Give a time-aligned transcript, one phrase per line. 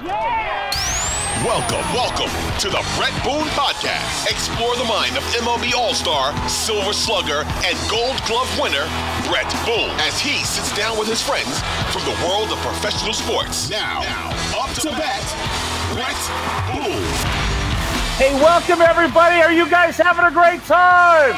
[0.00, 4.30] Welcome, welcome to the Bret Boone Podcast.
[4.30, 8.88] Explore the mind of MLB All Star, Silver Slugger, and Gold Glove winner,
[9.28, 11.60] Bret Boone, as he sits down with his friends
[11.92, 13.68] from the world of professional sports.
[13.68, 14.30] Now, now
[14.62, 15.20] up to bat,
[15.92, 16.16] Bret
[16.72, 17.04] Boone.
[18.16, 19.42] Hey, welcome everybody.
[19.42, 21.34] Are you guys having a great time?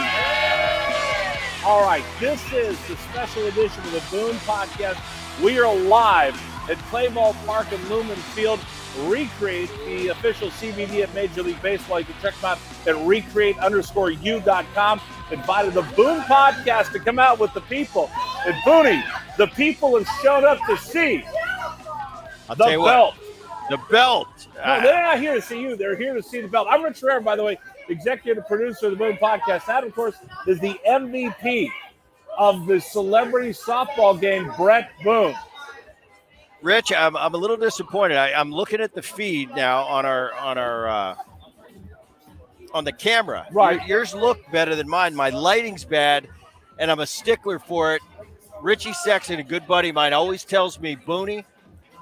[1.66, 5.00] All right, this is the special edition of the Boone Podcast.
[5.42, 6.40] We are live
[6.70, 8.60] at Play Ball Park and Lumen Field.
[9.04, 12.00] Recreate the official CBD at Major League Baseball.
[12.00, 15.00] You can check them out at recreate underscore u.com.
[15.30, 18.10] Invited the Boom Podcast to come out with the people.
[18.46, 19.02] And Booney,
[19.38, 21.24] the people have shown up to see
[22.50, 23.14] I'll the you what, belt.
[23.70, 24.48] the belt.
[24.56, 25.74] No, they're not here to see you.
[25.74, 26.66] They're here to see the belt.
[26.70, 27.58] I'm Rich Rivera, by the way,
[27.88, 29.64] executive producer of the Boom Podcast.
[29.66, 31.68] That, of course, is the MVP
[32.36, 35.34] of the celebrity softball game, Bret Boone.
[36.62, 38.16] Rich, I'm, I'm a little disappointed.
[38.16, 41.14] I, I'm looking at the feed now on our on our uh,
[42.72, 43.46] on the camera.
[43.52, 43.80] Right.
[43.88, 45.14] Your- yours look better than mine.
[45.14, 46.28] My lighting's bad,
[46.78, 48.02] and I'm a stickler for it.
[48.60, 51.44] Richie Sexson, a good buddy of mine, always tells me, Booney,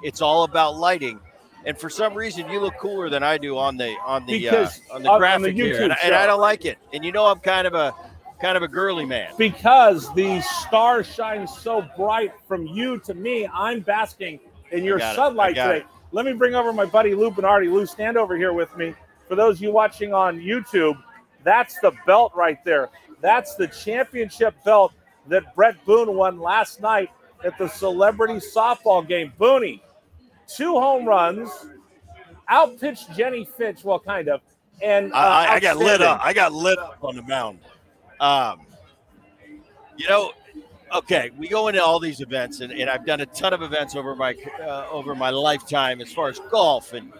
[0.02, 1.18] it's all about lighting.
[1.64, 4.68] And for some reason, you look cooler than I do on the on the uh,
[4.92, 6.76] on the on- on graphic the here, and, I- and I don't like it.
[6.92, 7.94] And you know, I'm kind of a
[8.42, 9.32] kind of a girly man.
[9.38, 14.40] Because the star shines so bright from you to me, I'm basking
[14.70, 15.78] in your sunlight today.
[15.80, 15.86] it.
[16.12, 17.68] Let me bring over my buddy Lou Bernardi.
[17.68, 18.94] Lou, stand over here with me.
[19.28, 21.00] For those of you watching on YouTube,
[21.44, 22.88] that's the belt right there.
[23.20, 24.92] That's the championship belt
[25.28, 27.10] that Bret Boone won last night
[27.44, 29.32] at the celebrity softball game.
[29.38, 29.80] Booney,
[30.48, 31.48] two home runs,
[32.50, 34.40] outpitched Jennie Finch, well, kind of,
[34.82, 36.20] and uh, I, I- I got lit up.
[36.24, 37.60] I got lit up on the mound.
[38.18, 38.60] Um,
[39.96, 40.32] you know,
[40.94, 43.96] okay, we go into all these events, and, and I've done a ton of events
[43.96, 47.12] over my uh, over my lifetime as far as golf and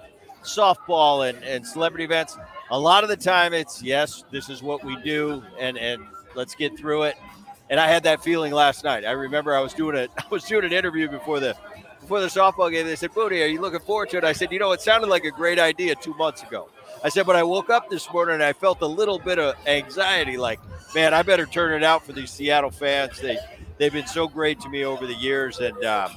[0.42, 2.36] softball and, and celebrity events.
[2.70, 6.02] A lot of the time, it's yes, this is what we do, and and
[6.34, 7.16] let's get through it.
[7.68, 9.04] And I had that feeling last night.
[9.04, 11.56] I remember I was doing a I was doing an interview before the
[12.00, 12.86] before the softball game.
[12.86, 15.08] They said, "Booty, are you looking forward to it?" I said, "You know, it sounded
[15.08, 16.68] like a great idea two months ago."
[17.02, 19.54] I said, but I woke up this morning and I felt a little bit of
[19.66, 20.36] anxiety.
[20.36, 20.60] Like,
[20.94, 23.18] man, I better turn it out for these Seattle fans.
[23.20, 23.38] They
[23.78, 26.12] they've been so great to me over the years, and um,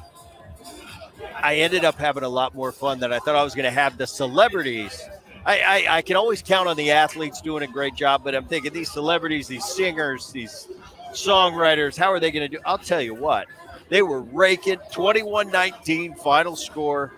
[1.35, 3.71] I ended up having a lot more fun than I thought I was going to
[3.71, 3.97] have.
[3.97, 5.01] The celebrities,
[5.45, 8.45] I, I I can always count on the athletes doing a great job, but I'm
[8.45, 10.67] thinking these celebrities, these singers, these
[11.13, 12.61] songwriters, how are they going to do?
[12.65, 13.47] I'll tell you what,
[13.89, 17.13] they were raking 21-19 final score.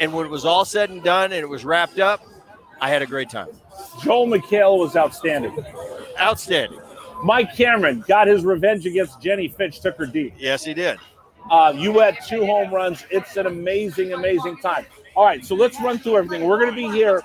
[0.00, 2.24] And when it was all said and done and it was wrapped up,
[2.80, 3.48] I had a great time.
[4.02, 5.64] Joel McHale was outstanding.
[6.18, 6.80] Outstanding.
[7.22, 10.34] Mike Cameron got his revenge against Jennie Finch, took her deep.
[10.36, 10.98] Yes, he did.
[11.50, 13.04] Uh, you had two home runs.
[13.10, 14.86] It's an amazing, amazing time.
[15.14, 16.46] All right, so let's run through everything.
[16.46, 17.22] We're going to be here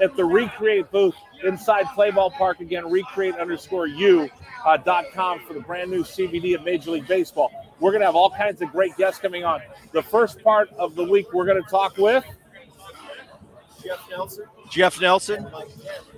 [0.00, 1.14] at the Recreate booth
[1.44, 2.90] inside Playball Park again.
[2.90, 4.28] Recreate underscore you
[4.66, 7.50] uh, dot com for the brand new CBD of Major League Baseball.
[7.80, 9.60] We're going to have all kinds of great guests coming on.
[9.92, 12.24] The first part of the week, we're going to talk with
[14.70, 15.46] Jeff Nelson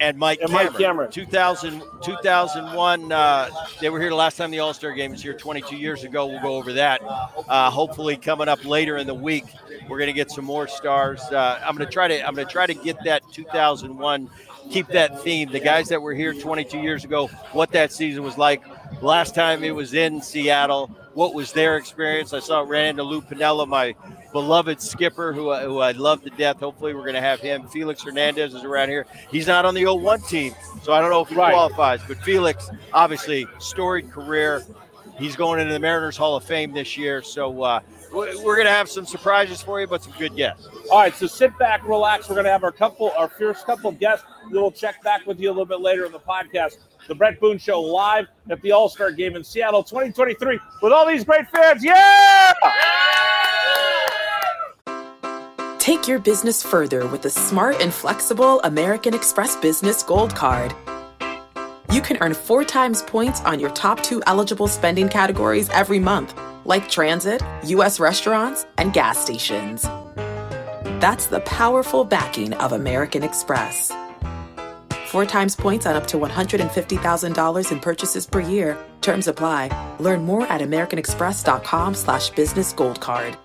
[0.01, 0.73] and Mike And Cameron.
[0.73, 1.11] Mike Cameron.
[1.11, 3.51] 2000, 2001, uh,
[3.81, 6.27] they were here the last time the All Star game was here 22 years ago.
[6.27, 7.01] We'll go over that.
[7.03, 9.45] Uh, hopefully, coming up later in the week,
[9.89, 11.21] we're going to get some more stars.
[11.21, 14.31] Uh, I'm going to try to I'm going to try to get that 2001.
[14.71, 15.51] Keep that theme.
[15.51, 18.63] The guys that were here 22 years ago, what that season was like.
[19.03, 20.91] Last time it was in Seattle.
[21.15, 22.33] What was their experience?
[22.33, 23.95] I saw ran into Lou Piniella, my
[24.33, 26.61] beloved skipper, who, I- who I love to death.
[26.61, 27.67] Hopefully, we're going to have him.
[27.69, 29.07] Felix Hernandez is around here.
[29.31, 31.53] He's not on the 01 team, so I don't know if he Right.
[31.53, 32.01] qualifies.
[32.07, 34.63] But Felix, obviously, storied career.
[35.19, 37.23] He's going into the Mariners Hall of Fame this year.
[37.23, 37.81] So uh,
[38.13, 40.69] we- we're going to have some surprises for you, but some good guests.
[40.91, 42.29] All right, so sit back, relax.
[42.29, 44.25] We're going to have our couple, our first couple guests.
[44.51, 46.79] We'll check back with you a little bit later in the podcast.
[47.11, 51.05] The Bret Boone Show live at the All Star Game in Seattle 2023 with all
[51.05, 51.83] these great fans.
[51.83, 52.53] Yeah!
[55.81, 60.73] Take your business further with the smart and flexible American Express Business Gold Card.
[61.91, 66.41] You can earn four times points on your top two eligible spending categories every month,
[66.65, 67.99] like transit, U.S.
[67.99, 69.83] restaurants, and gas stations.
[71.01, 73.91] That's the powerful backing of American Express.
[75.11, 78.79] Four times points on up to $150,000 in purchases per year.
[79.01, 79.97] Terms apply.
[79.99, 83.37] Learn more at americanexpress.com slash business gold card.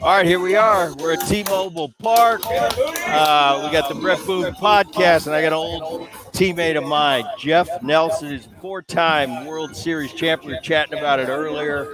[0.00, 0.94] All right, here we are.
[0.94, 2.42] We're at T-Mobile Park.
[2.46, 7.24] Uh, we got the Bret Boone podcast, and I got an old teammate of mine,
[7.36, 10.52] Jeff Nelson, is four-time World Series champion.
[10.52, 11.86] We were chatting about it earlier.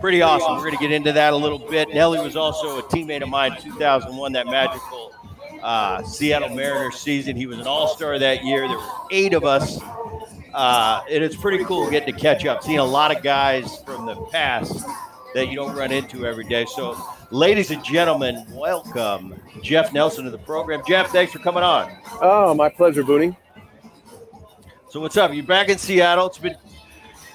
[0.00, 0.56] Pretty awesome.
[0.56, 1.90] We're going to get into that a little bit.
[1.94, 5.12] Nelly was also a teammate of mine, 2001, that magical
[5.62, 7.36] uh, Seattle Mariners season.
[7.36, 8.66] He was an All-Star that year.
[8.68, 9.80] There were eight of us.
[10.54, 14.06] Uh, and it's pretty cool getting to catch up, seeing a lot of guys from
[14.06, 14.86] the past
[15.34, 16.64] that you don't run into every day.
[16.64, 16.96] So
[17.32, 20.82] Ladies and gentlemen, welcome Jeff Nelson to the program.
[20.86, 21.90] Jeff, thanks for coming on.
[22.22, 23.36] Oh, my pleasure, Booney.
[24.88, 25.34] So what's up?
[25.34, 26.28] You're back in Seattle.
[26.28, 26.56] It's been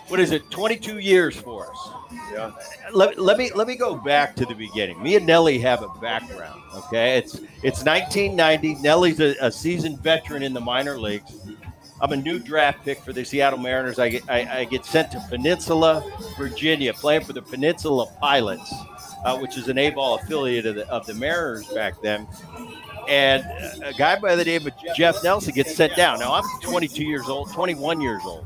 [0.07, 1.89] what is it, 22 years for us.
[2.93, 5.01] Let, let me let me go back to the beginning.
[5.01, 6.61] Me and Nelly have a background.
[6.75, 8.75] Okay, it's it's 1990.
[8.75, 11.31] Nelly's a, a seasoned veteran in the minor leagues.
[11.99, 13.99] I'm a new draft pick for the Seattle Mariners.
[13.99, 16.03] I get I, I get sent to Peninsula,
[16.37, 18.73] Virginia, playing for the Peninsula Pilots
[19.23, 22.27] uh, which is an A ball affiliate of the, of the Mariners back then.
[23.07, 23.43] And
[23.83, 26.19] a guy by the name of Jeff Nelson gets sent down.
[26.19, 28.45] Now, I'm 22 years old, 21 years old.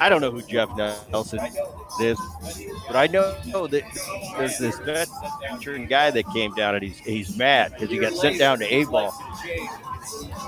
[0.00, 1.40] I don't know who Jeff Nelson
[2.00, 2.18] is,
[2.86, 3.82] but I know that
[4.38, 8.38] there's this veteran guy that came down and he's, he's mad because he got sent
[8.38, 9.12] down to A ball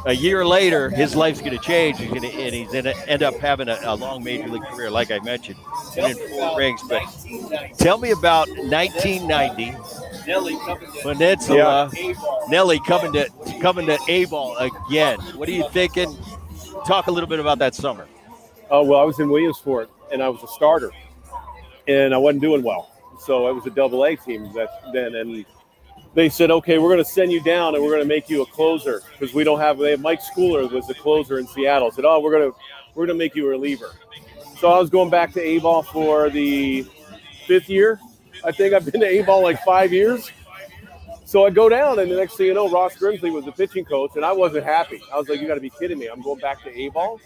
[0.05, 3.69] a year later, his life's going to change, and he's going to end up having
[3.69, 5.59] a, a, long major league career, like I mentioned,
[5.97, 6.81] in four rings.
[6.89, 7.03] But
[7.79, 9.75] tell me about 1990.
[11.03, 12.13] Peninsula, yeah.
[12.49, 13.29] Nelly coming to
[13.61, 15.21] coming to A ball again.
[15.37, 16.17] What are you thinking?
[16.85, 18.09] Talk a little bit about that summer.
[18.69, 20.91] Oh well, I was in Williamsport and I was a starter,
[21.89, 22.91] and I wasn't doing well.
[23.21, 25.45] So it was a double A team that then, and
[26.15, 28.43] they said, okay, we're going to send you down and we're going to make you
[28.43, 29.79] a closer because we don't have.
[29.79, 31.91] They have Mike Schooler was the closer in Seattle.
[31.91, 32.59] Said, oh, we're going to
[32.95, 33.93] we're going to make you a reliever.
[34.59, 36.87] So I was going back to A ball for the
[37.47, 38.01] fifth year.
[38.45, 40.31] I think I've been to A ball like five years.
[41.27, 43.85] So I go down, and the next thing you know, Ross Grimsley was the pitching
[43.85, 45.03] coach, and I wasn't happy.
[45.13, 46.07] I was like, "You got to be kidding me!
[46.07, 47.21] I'm going back to A ball,"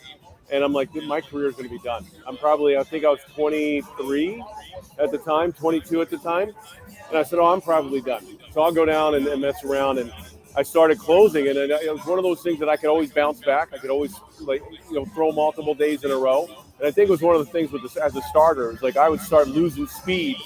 [0.51, 3.09] and I'm like, "My career is going to be done." I'm probably, I think I
[3.09, 4.43] was 23
[4.99, 6.53] at the time, 22 at the time,
[7.09, 9.99] and I said, "Oh, I'm probably done." So I'll go down and, and mess around.
[9.99, 10.13] And
[10.57, 12.91] I started closing, and it, uh, it was one of those things that I could
[12.91, 13.69] always bounce back.
[13.73, 16.47] I could always like you know throw multiple days in a row.
[16.79, 18.71] And I think it was one of the things with this as a starter.
[18.71, 20.37] It's like I would start losing speed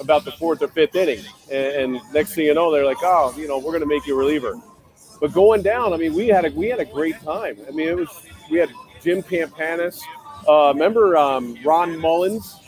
[0.00, 3.34] about the fourth or fifth inning, and, and next thing you know, they're like, "Oh,
[3.36, 4.60] you know, we're going to make you a reliever."
[5.20, 7.58] But going down, I mean, we had a we had a great time.
[7.66, 8.70] I mean, it was we had
[9.02, 10.00] Jim Campanis.
[10.48, 12.58] Uh, remember um, Ron Mullins?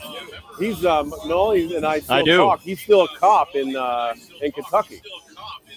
[0.59, 2.37] He's um, Nolly and I still I do.
[2.37, 2.61] talk.
[2.61, 5.01] He's still a cop in uh, in Kentucky.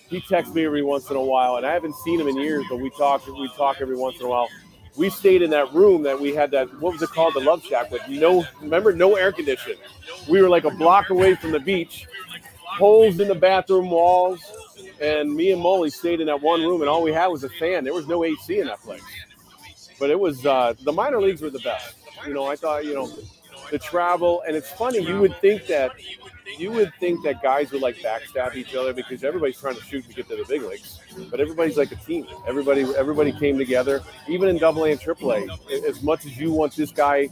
[0.10, 2.66] He texts me every once in a while, and I haven't seen him in years,
[2.70, 3.26] but we talk.
[3.26, 4.50] We talk every once in a while.
[4.96, 7.64] We stayed in that room that we had that what was it called the Love
[7.64, 9.78] Shack with no remember no air conditioning.
[10.30, 12.06] We were like a block away from the beach,
[12.78, 14.40] holes in the bathroom walls,
[15.02, 17.50] and me and Molly stayed in that one room, and all we had was a
[17.50, 17.84] fan.
[17.84, 19.02] There was no AC in that place,
[20.04, 21.96] but it was uh, the minor leagues were the best.
[22.28, 23.10] You know, I thought you know
[23.72, 25.00] the travel, and it's funny.
[25.00, 25.94] You would think that
[26.60, 30.06] you would think that guys would like backstab each other because everybody's trying to shoot
[30.10, 31.00] to get to the big leagues,
[31.32, 32.28] but everybody's like a team.
[32.46, 35.48] Everybody everybody came together, even in Double A and Triple A.
[35.88, 37.30] As much as you want this guy,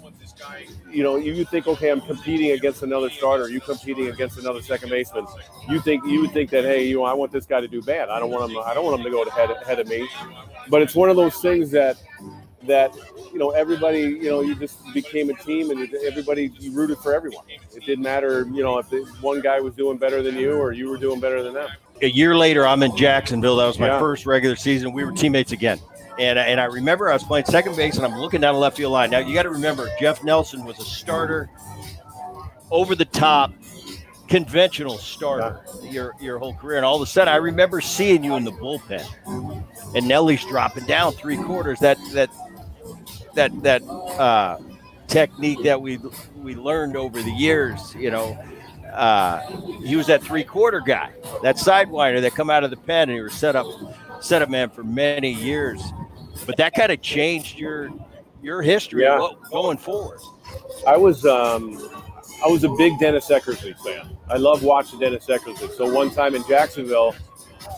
[0.89, 3.50] you know, you think, okay, I'm competing against another starter.
[3.50, 5.27] You competing against another second baseman.
[5.67, 7.81] You think you would think that, hey, you know, I want this guy to do
[7.81, 8.07] bad.
[8.07, 8.57] I don't want him.
[8.65, 10.07] I don't want him to go ahead ahead of me.
[10.69, 11.97] But it's one of those things that
[12.67, 12.95] that
[13.31, 17.13] you know everybody you know you just became a team and everybody you rooted for
[17.13, 17.45] everyone.
[17.75, 18.87] It didn't matter you know if
[19.21, 21.69] one guy was doing better than you or you were doing better than them.
[22.01, 23.55] A year later i'm in jacksonville.
[23.57, 24.00] That was my yeah.
[24.00, 24.91] first regular season.
[24.91, 25.79] We were teammates again.
[26.19, 28.77] And, and I remember I was playing second base and I'm looking down the left
[28.77, 29.09] field line.
[29.09, 31.50] Now you got to remember Jeff Nelson was a starter,
[32.69, 33.53] over the top,
[34.27, 38.36] conventional starter your your whole career, and all of a sudden I remember seeing you
[38.36, 39.05] in the bullpen,
[39.93, 41.79] and Nelly's dropping down three quarters.
[41.79, 42.29] That that
[43.35, 44.57] that that uh,
[45.07, 46.00] technique that we
[46.35, 47.93] we learned over the years.
[47.95, 48.38] You know,
[48.93, 49.41] uh,
[49.83, 51.11] he was that three quarter guy,
[51.43, 53.67] that sidewinder that come out of the pen, and he was set up
[54.21, 55.81] set up man for many years.
[56.45, 57.91] But that kind of changed your
[58.41, 59.29] your history yeah.
[59.51, 60.19] going forward.
[60.88, 61.77] I was um,
[62.43, 64.17] I was a big Dennis Eckersley fan.
[64.29, 65.75] I love watching Dennis Eckersley.
[65.77, 67.15] So one time in Jacksonville,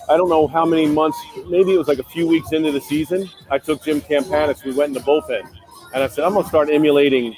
[0.10, 2.82] I don't know how many months, maybe it was like a few weeks into the
[2.82, 3.30] season.
[3.50, 4.64] I took Jim Campanis.
[4.64, 5.48] We went in the bullpen,
[5.94, 7.36] and I said, I'm going to start emulating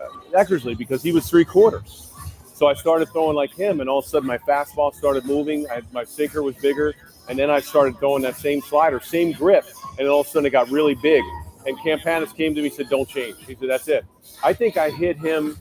[0.00, 2.12] uh, Eckersley because he was three quarters.
[2.54, 5.68] So I started throwing like him, and all of a sudden my fastball started moving.
[5.70, 6.94] I, my sinker was bigger,
[7.28, 9.66] and then I started throwing that same slider, same grip,
[9.98, 11.22] and all of a sudden it got really big.
[11.66, 14.04] And Campanis came to me and said, "Don't change." He said, "That's it."
[14.42, 15.58] I think I hit him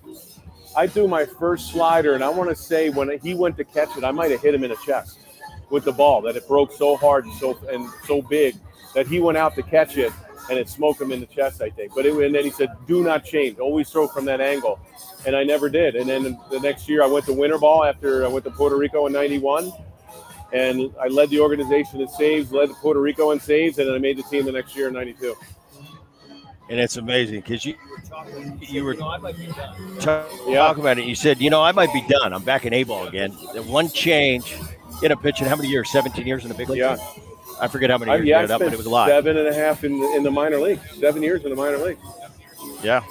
[0.77, 3.95] I threw my first slider, and I want to say when he went to catch
[3.97, 5.19] it, I might have hit him in the chest
[5.69, 8.55] with the ball that it broke so hard and so and so big
[8.93, 10.12] that he went out to catch it
[10.50, 11.93] and it smoked him in the chest, I think.
[11.95, 13.60] But it, and then he said, "Do not change.
[13.60, 14.79] Always throw from that angle."
[15.25, 15.95] And I never did.
[15.95, 18.77] And then the next year, I went to winter ball after I went to Puerto
[18.77, 19.72] Rico in '91,
[20.53, 24.00] and I led the organization in saves, led Puerto Rico in saves, and then I
[24.00, 25.36] made the team the next year in '92.
[26.69, 27.75] And it's amazing because you
[28.60, 29.53] you were talking
[30.48, 30.72] Yeah.
[30.72, 31.05] about it.
[31.05, 32.34] You said, you know, I might be done.
[32.34, 33.36] I'm back in A ball again.
[33.53, 34.55] The one change
[35.05, 35.89] in a pitch in how many years?
[35.91, 36.79] 17 years in the big league.
[36.79, 36.97] Yeah.
[37.59, 38.89] I forget how many I, years yeah, you I ended up, but it was a
[38.89, 39.07] lot.
[39.07, 40.79] seven and a half in in the minor league.
[41.00, 41.97] Seven years in the minor league.
[42.83, 43.03] Yeah.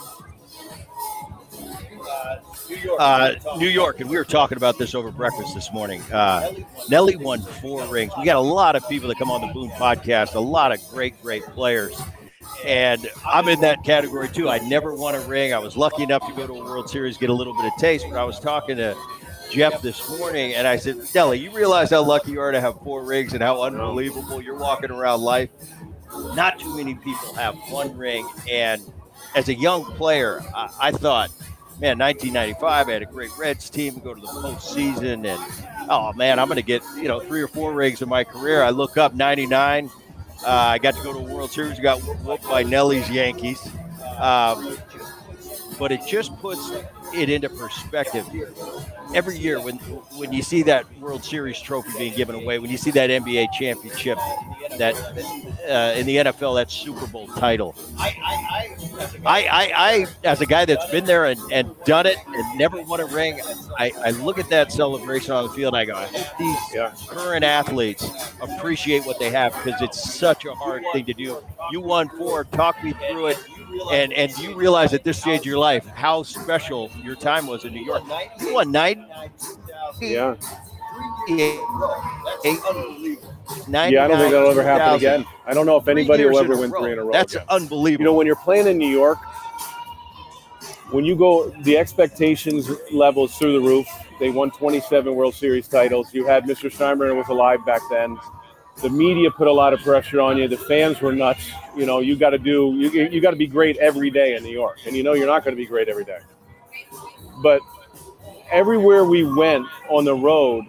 [2.98, 6.02] Uh, New York, and we were talking about this over breakfast this morning.
[6.12, 6.50] Uh,
[6.88, 8.12] Nelly won four rings.
[8.18, 10.80] We got a lot of people that come on the Boom podcast, a lot of
[10.88, 12.00] great, great players.
[12.64, 14.48] And I'm in that category too.
[14.48, 15.52] I never won a ring.
[15.52, 17.72] I was lucky enough to go to a World Series, get a little bit of
[17.78, 18.06] taste.
[18.08, 18.96] But I was talking to
[19.54, 22.76] Jeff this morning, and I said, Nelly, you realize how lucky you are to have
[22.80, 25.48] four rings and how unbelievable you're walking around life?
[26.34, 28.28] Not too many people have one ring.
[28.50, 28.82] And
[29.36, 31.30] as a young player, I, I thought,
[31.80, 36.40] man, 1995, I had a great Reds team, go to the postseason, and oh man,
[36.40, 38.60] I'm going to get you know three or four rings in my career.
[38.60, 39.88] I look up 99.
[40.44, 41.78] Uh, I got to go to a World Series.
[41.78, 43.64] Got whooped by Nelly's Yankees.
[44.18, 44.78] Um,
[45.78, 46.72] but it just puts
[47.12, 48.26] it into perspective.
[49.14, 49.76] Every year, when
[50.16, 53.52] when you see that World Series trophy being given away, when you see that NBA
[53.52, 54.18] championship,
[54.78, 54.94] that
[55.68, 57.74] uh, in the NFL, that Super Bowl title,
[59.26, 62.80] I, I, I, as a guy that's been there and, and done it and never
[62.82, 63.40] won a ring,
[63.78, 66.58] I, I look at that celebration on the field and I go, I hope these
[66.74, 66.92] Yeah.
[67.08, 68.08] current athletes
[68.40, 71.38] appreciate what they have because it's such a hard thing to do.
[71.70, 73.38] You won four, talk me through it.
[73.92, 77.64] And and you realize at this stage of your life how special your time was
[77.64, 78.02] in New York.
[78.40, 79.06] You won nine,
[80.00, 80.34] Yeah.
[81.28, 82.58] eight,
[83.68, 85.24] Yeah, I don't think that'll ever happen again.
[85.46, 86.80] I don't know if anybody will ever win row.
[86.82, 87.12] three in a row.
[87.12, 87.46] That's again.
[87.48, 88.02] unbelievable.
[88.02, 89.18] you know when you're playing in New York,
[90.90, 93.86] when you go, the expectations levels through the roof.
[94.20, 96.14] They won 27 World Series titles.
[96.14, 96.70] You had Mr.
[96.72, 98.16] Steinbrenner was alive back then.
[98.82, 100.48] The media put a lot of pressure on you.
[100.48, 101.50] The fans were nuts.
[101.76, 104.42] You know, you got to do, you, you got to be great every day in
[104.42, 106.18] New York, and you know you're not going to be great every day.
[107.42, 107.60] But
[108.50, 110.64] everywhere we went on the road,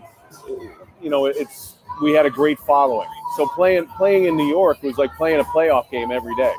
[1.01, 3.07] you know, it's we had a great following.
[3.35, 6.53] So playing playing in New York was like playing a playoff game every day.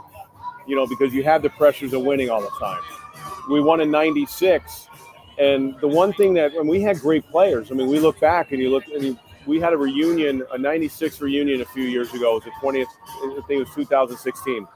[0.66, 2.82] You know, because you had the pressures of winning all the time.
[3.48, 4.88] We won in '96,
[5.38, 7.70] and the one thing that and we had great players.
[7.70, 8.86] I mean, we look back and you look.
[8.88, 12.36] and mean, we had a reunion, a '96 reunion a few years ago.
[12.36, 12.86] It was the 20th.
[13.38, 14.66] I think it was 2016.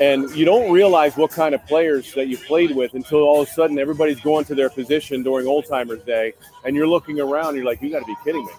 [0.00, 3.48] And you don't realize what kind of players that you played with until all of
[3.48, 6.32] a sudden everybody's going to their position during Old Timers Day,
[6.64, 7.56] and you're looking around.
[7.56, 8.52] You're like, you got to be kidding me.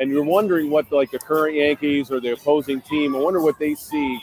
[0.00, 3.16] And you're wondering what like the current Yankees or the opposing team.
[3.16, 4.20] I wonder what they see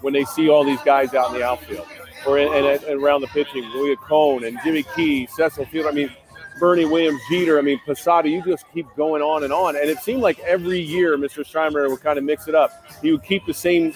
[0.00, 1.86] when they see all these guys out in the outfield
[2.26, 3.64] or in, and, around the pitching.
[3.70, 5.86] Louis Cone and Jimmy Key, Cecil Field.
[5.86, 6.10] I mean,
[6.58, 7.58] Bernie Williams, Jeter.
[7.58, 8.28] I mean, Posada.
[8.28, 9.76] You just keep going on and on.
[9.76, 11.44] And it seemed like every year, Mr.
[11.44, 12.84] Steinbrenner would kind of mix it up.
[13.02, 13.92] He would keep the same,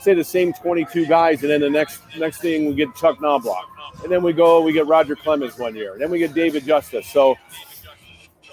[0.00, 3.68] say the same 22 guys, and then the next next thing we get Chuck Knobloch,
[4.02, 7.06] and then we go we get Roger Clemens one year, then we get David Justice.
[7.08, 7.36] So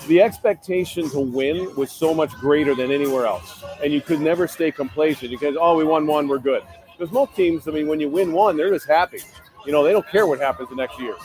[0.07, 4.47] the expectation to win was so much greater than anywhere else, and you could never
[4.47, 6.63] stay complacent because oh we won one we're good.
[6.97, 9.19] Because most teams, I mean, when you win one, they're just happy.
[9.65, 11.15] You know, they don't care what happens the next year.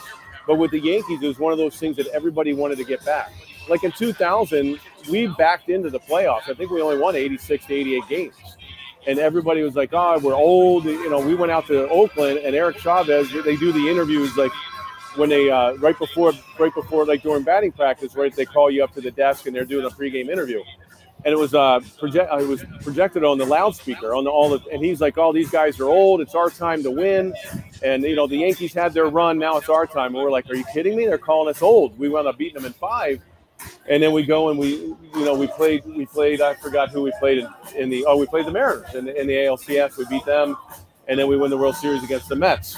[0.47, 3.03] But with the Yankees, it was one of those things that everybody wanted to get
[3.05, 3.31] back.
[3.69, 4.79] Like in 2000,
[5.09, 6.49] we backed into the playoffs.
[6.49, 8.35] I think we only won 86 to 88 games.
[9.07, 10.85] And everybody was like, oh, we're old.
[10.85, 14.51] You know, we went out to Oakland and Eric Chavez, they do the interviews like
[15.15, 18.83] when they, uh, right before, right before, like during batting practice, right, they call you
[18.83, 20.61] up to the desk and they're doing a pregame interview.
[21.23, 24.49] And it was uh, project, uh, it was projected on the loudspeaker on the, all
[24.49, 26.19] the, and he's like, "Oh, these guys are old.
[26.19, 27.35] It's our time to win."
[27.83, 29.37] And you know, the Yankees had their run.
[29.37, 30.15] Now it's our time.
[30.15, 31.05] And we're like, "Are you kidding me?
[31.05, 33.21] They're calling us old." We wound up beating them in five,
[33.87, 35.85] and then we go and we, you know, we played.
[35.85, 36.41] We played.
[36.41, 38.05] I forgot who we played in, in the.
[38.07, 39.97] Oh, we played the Mariners in the, in the ALCS.
[39.97, 40.57] We beat them,
[41.07, 42.77] and then we win the World Series against the Mets.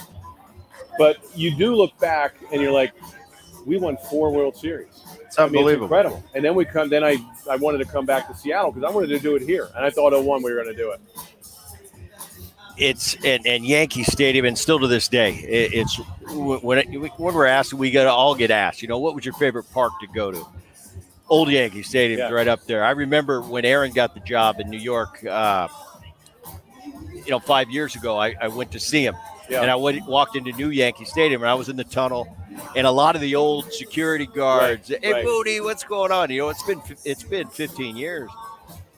[0.97, 2.93] But you do look back and you're like,
[3.65, 5.02] we won four World Series.
[5.33, 5.85] It's I mean, it's unbelievable.
[5.85, 6.23] incredible.
[6.35, 6.89] And then we come.
[6.89, 7.17] Then I
[7.49, 9.83] I wanted to come back to Seattle because I wanted to do it here, and
[9.83, 11.01] I thought 01 we were going to do it.
[12.77, 15.99] it's and, and Yankee Stadium, and still to this day, it, it's
[16.31, 16.87] when it,
[17.19, 18.81] when we're asked, we got to all get asked.
[18.81, 20.45] You know, what was your favorite park to go to?
[21.29, 22.29] Old Yankee Stadium's Yeah.
[22.29, 22.83] right up there.
[22.83, 25.23] I remember when Aaron got the job in New York.
[25.25, 25.67] Uh,
[27.13, 29.15] you know, five years ago, I, I went to see him,
[29.49, 29.61] Yeah.
[29.61, 32.35] and I went, walked into New Yankee Stadium, and I was in the tunnel.
[32.75, 34.89] And a lot of the old security guards.
[34.91, 35.25] Right, hey, right.
[35.25, 36.29] Booty, what's going on?
[36.31, 38.29] You know, it's been it's been 15 years.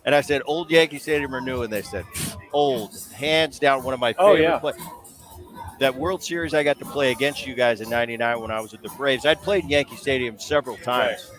[0.05, 1.63] And I said, old Yankee Stadium or new?
[1.63, 2.05] And they said,
[2.53, 4.43] old, hands down, one of my Oh, favorite.
[4.43, 4.59] yeah.
[4.59, 4.73] play-
[5.79, 8.73] that World Series I got to play against you guys in '99 when I was
[8.73, 9.25] at the Braves.
[9.25, 11.29] I'd played Yankee Stadium several times,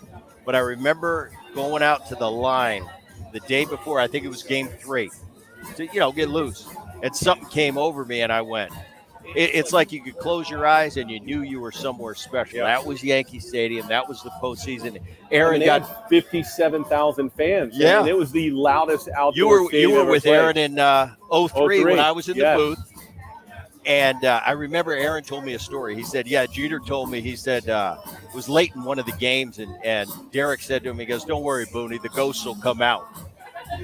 [0.44, 2.84] but I remember going out to the line
[3.32, 3.98] the day before.
[3.98, 5.10] I think it was Game Three,
[5.76, 6.68] to you know get loose,
[7.02, 8.72] and something came over me, and I went.
[9.34, 12.58] It, it's like you could close your eyes and you knew you were somewhere special.
[12.58, 12.64] Yeah.
[12.64, 13.86] That was Yankee Stadium.
[13.88, 14.98] That was the postseason.
[14.98, 15.00] I
[15.32, 17.76] Aaron mean, they got 57,000 fans.
[17.76, 18.00] Yeah.
[18.00, 20.34] mean, it was the loudest outdoor you were you were with played.
[20.34, 22.58] Aaron in uh, 03 when I was in yes.
[22.58, 22.92] the booth.
[23.84, 25.94] And uh, I remember Aaron told me a story.
[25.94, 27.20] He said, "Yeah, Jeter told me.
[27.20, 30.82] He said uh, it was late in one of the games, and and Derek said
[30.82, 33.06] to him, he goes, "Don't worry, Booney, the ghosts will come out."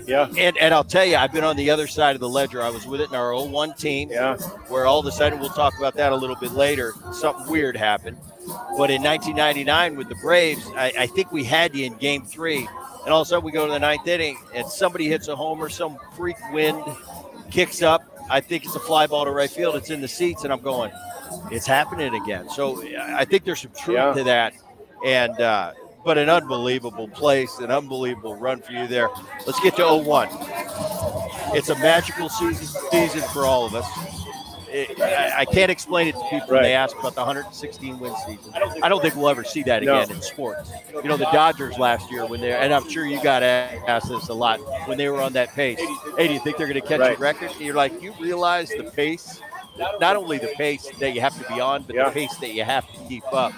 [0.06, 2.62] Yeah, And and I'll tell you, I've been on the other side of the ledger.
[2.62, 4.36] I was with it in our 01 team, yeah.
[4.68, 6.92] where all of a sudden we'll talk about that a little bit later.
[7.12, 8.16] Something weird happened,
[8.76, 12.58] but in 1999 with the Braves, I, I think we had you in Game Three,
[13.04, 15.36] and all of a sudden we go to the ninth inning, and somebody hits a
[15.36, 16.82] homer, some freak wind
[17.50, 18.02] kicks up.
[18.30, 19.76] I think it's a fly ball to right field.
[19.76, 20.90] It's in the seats, and I'm going,
[21.50, 22.48] it's happening again.
[22.48, 24.12] So I think there's some truth Yeah.
[24.14, 24.54] to that,
[25.04, 25.72] and uh,
[26.04, 29.08] but an unbelievable place, an unbelievable run for you there.
[29.46, 30.28] Let's get to 01.
[31.54, 33.86] It's a magical season, season for all of us.
[34.68, 38.14] It- I, I can't explain it to people when they ask about the 116 win
[38.26, 38.54] season.
[38.82, 40.00] I don't think we'll ever see that No.
[40.00, 40.70] again in sports.
[40.94, 44.28] You know, the Dodgers last year when they and I'm sure you got asked this
[44.28, 45.78] a lot when they were on that pace.
[46.16, 47.18] Hey, do you think they're going to catch Right.
[47.18, 47.50] a record?
[47.50, 49.42] And you're like, you realize the pace,
[49.78, 52.04] not only the pace that you have to be on, but Yeah.
[52.06, 53.52] the pace that you have to keep up.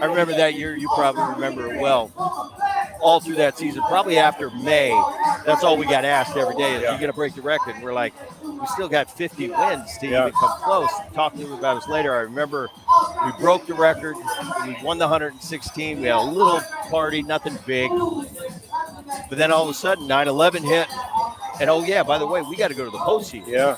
[0.00, 0.74] I remember that year.
[0.76, 2.10] You probably remember it well.
[3.00, 4.90] All through that season, probably after May,
[5.44, 6.74] that's all we got asked every day.
[6.76, 6.92] Is Yeah.
[6.92, 7.74] you going to break the record?
[7.74, 10.20] And we're like, we still got 50 wins to Yeah.
[10.28, 10.90] even come close.
[11.14, 12.14] Talk to him about us later.
[12.14, 12.68] I remember
[13.24, 14.16] we broke the record.
[14.66, 16.00] We won the 116.
[16.00, 17.90] We had a little party, nothing big.
[19.28, 20.86] But then all of a sudden, 9 11 hit.
[21.60, 23.46] And oh, yeah, by the way, we got to go to the postseason.
[23.48, 23.76] Yeah.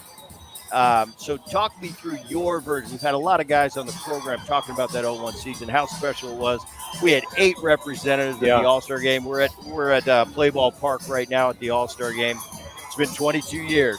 [0.75, 2.91] Um, so talk me through your version.
[2.91, 5.87] We've had a lot of guys on the program talking about that 01 season, how
[5.87, 6.61] special it was.
[7.03, 8.61] We had eight representatives at Yeah.
[8.61, 9.25] the All Star game.
[9.25, 12.39] We're at we're at uh, Play Ball Park right now at the All Star game.
[12.87, 13.99] It's been 22 years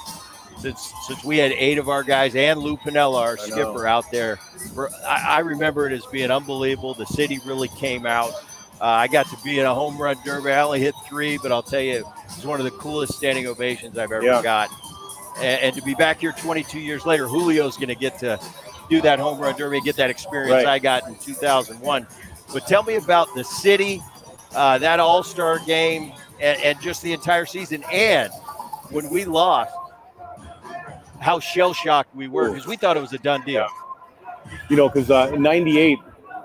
[0.59, 3.55] since since we had eight of our guys and Lou Piniella, our I know.
[3.55, 4.37] skipper, out there.
[4.73, 6.93] For, I, I remember it as being unbelievable.
[6.93, 8.31] The city really came out.
[8.81, 10.51] Uh, I got to be in a home run derby.
[10.51, 13.47] I only hit three, but I'll tell you, it was one of the coolest standing
[13.47, 14.41] ovations I've ever Yeah.
[14.41, 14.69] got.
[15.37, 18.39] And, and to be back here 22 years later, Julio's going to get to
[18.89, 20.65] do that home run derby, get that experience Right.
[20.65, 22.07] I got in 2001.
[22.53, 24.01] But tell me about the city,
[24.53, 27.83] uh, that All Star game, and, and just the entire season.
[27.91, 28.31] And
[28.91, 29.73] when we lost,
[31.19, 33.67] how shell shocked we were because we thought it was a done deal.
[34.69, 35.97] You know, because uh, in '98,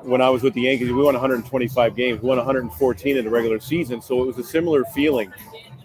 [0.03, 2.23] when I was with the Yankees, we won 125 games.
[2.23, 5.33] We won 114 in the regular season, so it was a similar feeling.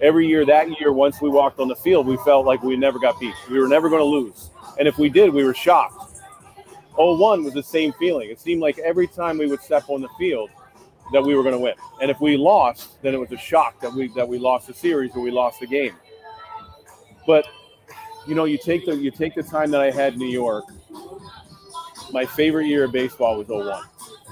[0.01, 2.99] Every year, that year, once we walked on the field, we felt like we never
[2.99, 3.34] got beat.
[3.49, 6.19] We were never going to lose, and if we did, we were shocked.
[6.97, 8.29] 01 was the same feeling.
[8.29, 10.49] It seemed like every time we would step on the field,
[11.12, 13.79] that we were going to win, and if we lost, then it was a shock
[13.81, 15.93] that we that we lost the series or we lost the game.
[17.25, 17.45] But
[18.27, 20.65] you know, you take the you take the time that I had in New York.
[22.12, 23.84] My favorite year of baseball was 01.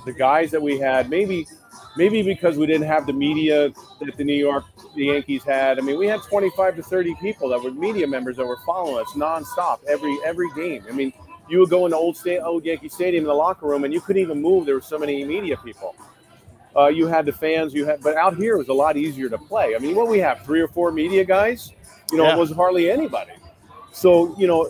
[0.05, 1.47] The guys that we had, maybe
[1.95, 5.77] maybe because we didn't have the media that the New York the Yankees had.
[5.79, 9.03] I mean, we had 25 to 30 people that were media members that were following
[9.03, 10.83] us nonstop every every game.
[10.87, 11.13] I mean,
[11.49, 14.01] you would go into old state old Yankee Stadium in the locker room and you
[14.01, 14.65] couldn't even move.
[14.65, 15.95] There were so many media people.
[16.75, 19.29] Uh, you had the fans, you had, but out here it was a lot easier
[19.29, 19.75] to play.
[19.75, 21.71] I mean, what we have three or four media guys,
[22.11, 22.35] you know, Yeah.
[22.35, 23.33] it was hardly anybody.
[23.91, 24.65] So you know,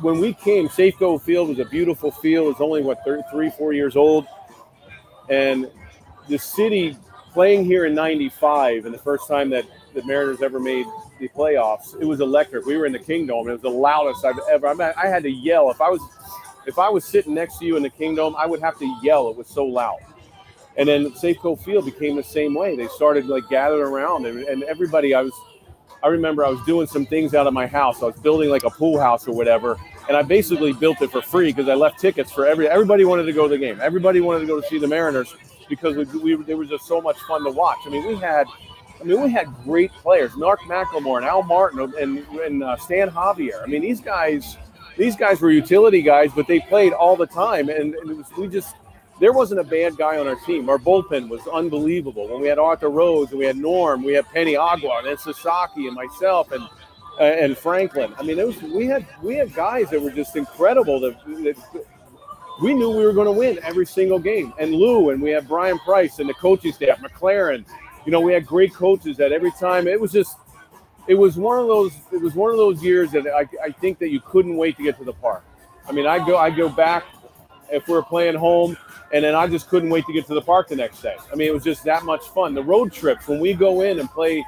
[0.00, 2.50] when we came, Safeco Field was a beautiful field.
[2.52, 4.26] It's only what thir- three, four years old,
[5.28, 5.70] and
[6.28, 6.96] the city
[7.36, 10.86] playing here in '95, and the first time that the Mariners ever made
[11.20, 12.64] the playoffs, it was electric.
[12.64, 14.68] We were in the Kingdome, it was the loudest I've ever.
[14.68, 16.00] I had to yell if I was
[16.66, 19.28] if I was sitting next to you in the Kingdome, I would have to yell.
[19.28, 19.98] It was so loud.
[20.78, 22.74] And then Safeco Field became the same way.
[22.74, 25.14] They started like gathering around, and, and everybody.
[25.14, 25.32] I was,
[26.02, 28.02] I remember I was doing some things out of my house.
[28.02, 29.76] I was building like a pool house or whatever,
[30.08, 32.66] and I basically built it for free because I left tickets for every.
[32.66, 33.78] Everybody wanted to go to the game.
[33.82, 35.34] Everybody wanted to go to see the Mariners
[35.68, 37.78] because we, we there was just so much fun to watch.
[37.86, 38.46] I mean, we had,
[39.00, 43.10] I mean, we had great players: Mark McLemore and Al Martin and and uh, Stan
[43.10, 43.62] Javier.
[43.62, 44.56] I mean, these guys,
[44.96, 48.48] these guys were utility guys, but they played all the time, and, and was we
[48.48, 48.76] just
[49.20, 50.68] there wasn't a bad guy on our team.
[50.68, 52.28] Our bullpen was unbelievable.
[52.28, 55.94] When we had Arthur Rhodes and we had Norm, we had Paniagua and Sasaki and
[55.94, 56.68] myself and
[57.18, 58.14] uh, and Franklin.
[58.18, 61.00] I mean, it was we had we had guys that were just incredible.
[61.00, 61.86] That, that
[62.60, 64.52] we knew we were going to win every single game.
[64.58, 67.64] And Lou and we had Bryan Price and the coaching staff, McLaren.
[68.04, 70.36] You know, we had great coaches that every time it was just
[71.08, 73.98] it was one of those it was one of those years that I, I think
[73.98, 75.44] that you couldn't wait to get to the park.
[75.88, 77.04] I mean, I go I go back
[77.70, 78.76] if we are playing home,
[79.12, 81.16] and then I just couldn't wait to get to the park the next day.
[81.32, 82.54] I mean, it was just that much fun.
[82.54, 84.44] The road trips when we go in and play,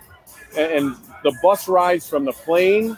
[0.56, 2.96] and, and the bus rides from the plane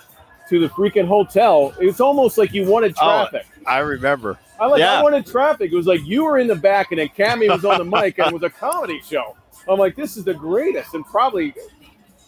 [0.49, 3.47] to the freaking hotel, it's almost like you wanted oh, traffic.
[3.67, 4.39] Oh, I remember.
[4.61, 5.01] I like yeah.
[5.01, 5.73] I wanted traffic.
[5.73, 8.19] It was like you were in the back and then Cammy was on the mic
[8.19, 9.37] and it was a comedy show.
[9.69, 11.55] I'm like, this is the greatest, and probably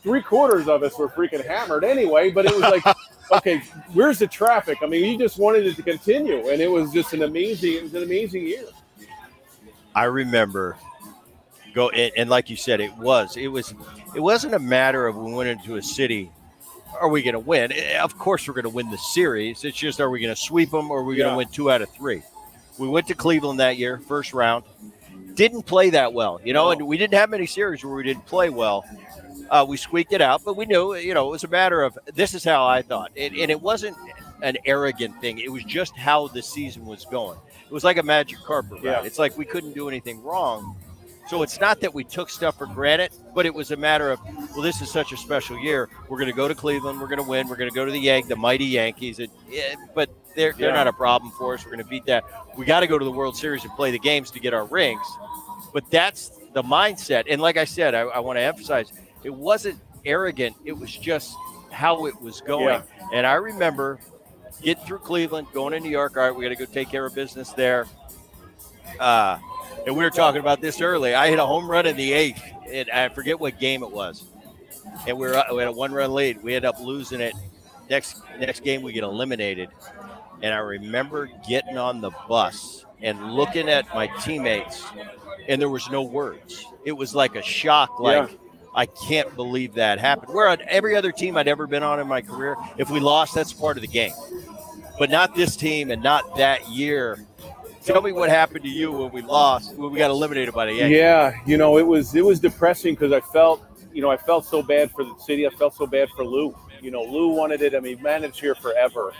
[0.02, 2.30] three quarters of us were freaking hammered anyway.
[2.30, 2.84] But it was like,
[3.32, 3.58] okay,
[3.92, 4.78] where's the traffic?
[4.82, 7.82] I mean, you just wanted it to continue, and it was just an amazing, it
[7.82, 8.64] was an amazing year.
[9.94, 10.76] I remember
[11.74, 13.74] go and, and like you said, it was it was
[14.14, 16.30] it wasn't a matter of we went into a city
[17.00, 17.72] are we going to win?
[17.72, 19.64] Eh, of course, we're going to win the series.
[19.64, 21.70] It's just, are we going to sweep them or are we going to win two
[21.70, 22.22] out of three?
[22.78, 24.64] We went to Cleveland that year, first round.
[25.34, 28.26] Didn't play that well, you know, and we didn't have many series where we didn't
[28.26, 28.84] play well.
[29.50, 31.98] Uh, we squeaked it out, but we knew, you know, it was a matter of
[32.14, 33.10] this is how I thought.
[33.14, 33.96] It, and it wasn't
[34.42, 35.38] an arrogant thing.
[35.38, 37.38] It was just how the season was going.
[37.64, 38.84] It was like a magic carpet ride.
[38.84, 39.02] Yeah.
[39.02, 40.76] It's like we couldn't do anything wrong.
[41.28, 44.20] So it's not that we took stuff for granted, but it was a matter of,
[44.52, 45.88] well, this is such a special year.
[46.08, 47.00] We're going to go to Cleveland.
[47.00, 47.48] We're going to win.
[47.48, 49.18] We're going to go to the Yank, the mighty Yankees.
[49.18, 49.30] It,
[49.94, 50.74] but they're they're yeah.
[50.74, 51.64] not a problem for us.
[51.64, 52.24] We're going to beat that.
[52.58, 54.64] We got to go to the World Series and play the games to get our
[54.64, 55.06] rings.
[55.72, 57.24] But that's the mindset.
[57.28, 60.56] And like I said, I, I want to emphasize, it wasn't arrogant.
[60.64, 61.34] It was just
[61.70, 62.66] how it was going.
[62.66, 62.82] Yeah.
[63.14, 64.00] And I remember
[64.60, 66.16] getting through Cleveland, going to New York.
[66.16, 67.86] All right, we got to go take care of business there.
[69.00, 69.38] Uh,
[69.86, 71.14] and we were talking about this early.
[71.14, 74.24] I hit a home run in the eighth, and I forget what game it was.
[75.06, 76.42] And we, were, we had a one-run lead.
[76.42, 77.34] We ended up losing it.
[77.90, 79.68] Next next game, we get eliminated.
[80.42, 84.84] And I remember getting on the bus and looking at my teammates,
[85.48, 86.64] and there was no words.
[86.84, 88.36] It was like a shock, like yeah.
[88.74, 90.32] I can't believe that happened.
[90.32, 93.34] Where on every other team I'd ever been on in my career, if we lost,
[93.34, 94.12] that's part of the game.
[94.98, 97.24] But not this team and not that year
[97.84, 100.74] Tell me what happened to you when we lost, when we got eliminated by the
[100.74, 100.98] Yankees.
[100.98, 104.44] Yeah, you know, it was it was depressing because I felt, you know, I felt
[104.44, 105.46] so bad for the city.
[105.46, 106.56] I felt so bad for Lou.
[106.80, 107.74] You know, Lou wanted it.
[107.74, 109.12] I mean, managed here forever,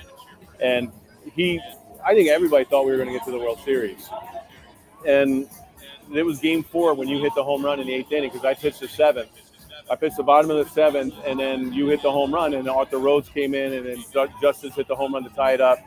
[0.61, 0.93] and
[1.35, 1.61] he,
[2.05, 4.09] I think everybody thought we were going to get to the World Series,
[5.07, 5.49] and
[6.15, 8.45] it was Game Four when you hit the home run in the eighth inning because
[8.45, 9.31] I pitched the seventh.
[9.91, 12.69] I pitched the bottom of the seventh, and then you hit the home run, and
[12.69, 14.05] Arthur Rhodes came in, and then
[14.41, 15.79] Justice hit the home run to tie it up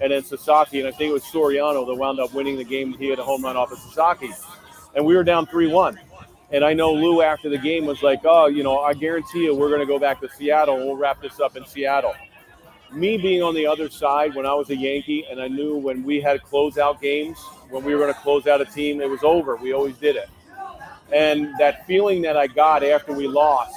[0.00, 2.94] and then Sasaki, and I think it was Soriano that wound up winning the game.
[2.94, 4.30] He had a home run off of Sasaki,
[4.94, 6.00] and we were down three-one.
[6.52, 9.54] And I know Lou after the game was like, "Oh, you know, I guarantee you,
[9.54, 10.78] we're going to go back to Seattle.
[10.78, 12.14] We'll wrap this up in Seattle."
[12.92, 16.02] Me being on the other side when I was a Yankee, and I knew when
[16.02, 19.22] we had closeout games, when we were going to close out a team, it was
[19.22, 19.54] over.
[19.54, 20.28] We always did it.
[21.12, 23.74] And that feeling that I got after we lost,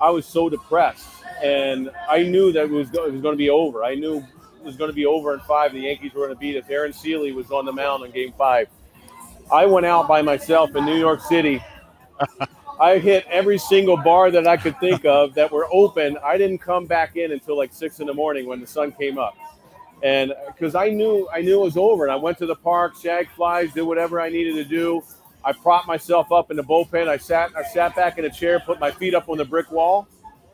[0.00, 1.08] I was so depressed,
[1.42, 3.84] and I knew that it was, it was going to be over.
[3.84, 5.72] I knew it was going to be over in five.
[5.72, 6.68] The Yankees were going to beat us.
[6.68, 8.68] Aaron Sele was on the mound in Game Five.
[9.50, 11.62] I went out by myself in New York City.
[12.80, 16.18] I hit every single bar that I could think of that were open.
[16.24, 19.18] I didn't come back in until like six in the morning when the sun came
[19.18, 19.36] up,
[20.02, 22.04] and uh, because I knew I knew it was over.
[22.04, 25.02] And I went to the park, shag flies, did whatever I needed to do.
[25.44, 27.08] I propped myself up in the bullpen.
[27.08, 29.70] I sat I sat back in a chair, put my feet up on the brick
[29.70, 30.08] wall,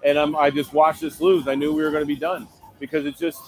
[0.05, 1.49] and I'm, I just watched this lose.
[1.49, 2.49] I knew we were going to be done
[2.79, 3.41] because it's just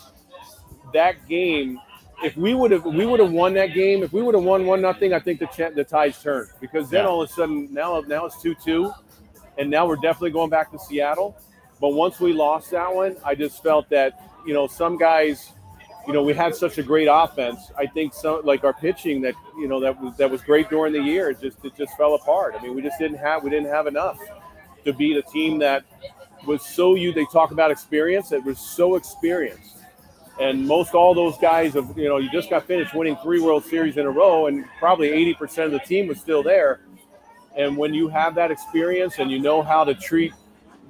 [0.93, 1.81] that game,
[2.23, 4.67] if we would have we would have won that game, if we would have won
[4.67, 7.11] one nothing, I think the the tides turned because then yeah.
[7.11, 8.93] all of a sudden now now it's two two,
[9.59, 11.37] and now we're definitely going back to Seattle.
[11.81, 15.53] But once we lost that one, I just felt that you know some guys,
[16.11, 17.71] you know, we had such a great offense.
[17.79, 20.93] I think some like our pitching that you know that was that was great during
[20.93, 21.33] the year.
[21.33, 22.57] Just it just fell apart.
[22.59, 24.19] I mean, we just didn't have we didn't have enough
[24.85, 25.85] to beat a team that
[26.47, 27.13] was so you.
[27.13, 28.33] They talk about experience.
[28.33, 29.77] It was so experienced
[30.41, 33.63] and most all those guys have, you know, you just got finished winning three World
[33.63, 36.81] Series in a row, and probably 80% of the team was still there.
[37.57, 40.33] And when you have that experience and you know how to treat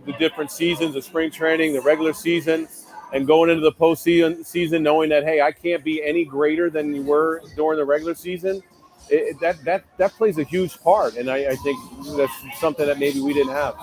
[0.07, 2.69] the different seasons, the spring training, the regular season,
[3.13, 6.95] and going into the postseason, season, knowing that hey, I can't be any greater than
[6.95, 8.63] you were during the regular season,
[9.09, 11.17] it, that that that plays a huge part.
[11.17, 11.79] And I, I think
[12.17, 13.77] that's something that maybe we didn't have.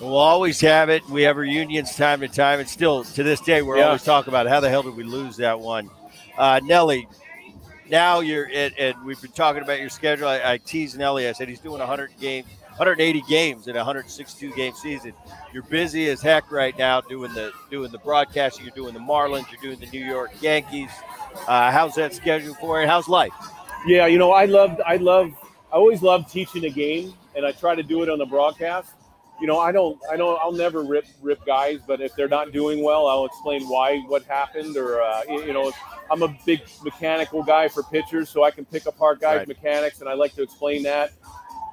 [0.00, 1.04] We'll always have it.
[1.08, 3.86] We have reunions time to time, and still to this day, we're yeah.
[3.86, 5.90] always talking about how the hell did we lose that one.
[6.36, 7.08] Uh, Nelly,
[7.90, 10.28] now you're and we've been talking about your schedule.
[10.28, 11.28] I, I teased Nelly.
[11.28, 12.46] I said he's doing 100 games,
[12.78, 15.12] 180 games in a 162 game season.
[15.52, 18.64] You're busy as heck right now doing the doing the broadcasting.
[18.64, 19.50] You're doing the Marlins.
[19.50, 20.90] You're doing the New York Yankees.
[21.46, 22.86] Uh, how's that schedule for you?
[22.86, 23.32] How's life?
[23.86, 25.30] Yeah, you know, I love, I love,
[25.72, 28.92] I always love teaching a game, and I try to do it on the broadcast.
[29.40, 32.50] You know, I don't, I know, I'll never rip rip guys, but if they're not
[32.52, 35.70] doing well, I'll explain why, what happened, or uh, you know,
[36.10, 39.48] I'm a big mechanical guy for pitchers, so I can pick apart guys' Right.
[39.48, 41.12] mechanics, and I like to explain that.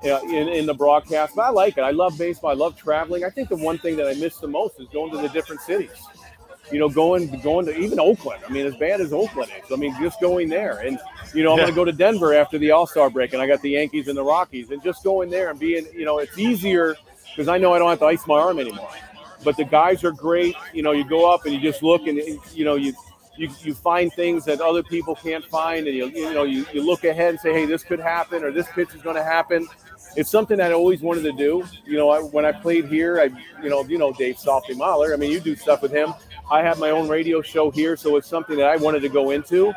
[0.03, 1.81] Uh, in, in the broadcast, but I like it.
[1.81, 2.51] I love baseball.
[2.51, 3.23] I love traveling.
[3.23, 5.61] I think the one thing that I miss the most is going to the different
[5.61, 6.07] cities
[6.71, 8.41] you know, going going to even Oakland.
[8.47, 10.99] I mean, as bad as Oakland is, I mean, just going there, and
[11.33, 13.47] you know, I'm going to go to Denver after the All Star break, and I
[13.47, 16.37] got the Yankees and the Rockies, and just going there and being, you know, it's
[16.37, 16.95] easier
[17.29, 18.89] because I know I don't have to ice my arm anymore.
[19.43, 20.55] But the guys are great.
[20.73, 22.17] You know, you go up and you just look, and
[22.53, 22.93] you know, you.
[23.37, 26.85] You, you find things that other people can't find, and you, you know you, you
[26.85, 29.67] look ahead and say, hey, this could happen, or this pitch is going to happen.
[30.15, 31.65] It's something that I always wanted to do.
[31.85, 33.25] You know, I, when I played here, I
[33.61, 35.13] you know you know Dave Softy Mahler.
[35.13, 36.13] I mean, you do stuff with him.
[36.49, 39.31] I have my own radio show here, so it's something that I wanted to go
[39.31, 39.73] into.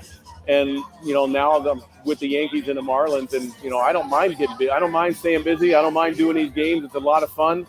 [0.46, 0.68] And
[1.02, 4.38] you know, now with the Yankees and the Marlins, and you know, I don't mind
[4.38, 4.70] getting busy.
[4.70, 5.74] I don't mind staying busy.
[5.74, 6.84] I don't mind doing these games.
[6.84, 7.66] It's a lot of fun.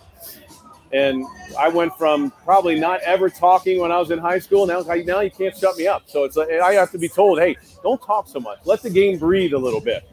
[0.91, 1.25] And
[1.57, 4.65] I went from probably not ever talking when I was in high school.
[4.65, 6.03] Now, now you can't shut me up.
[6.07, 8.59] So it's uh, like I have to be told, hey, don't talk so much.
[8.65, 10.03] Let the game breathe a little bit.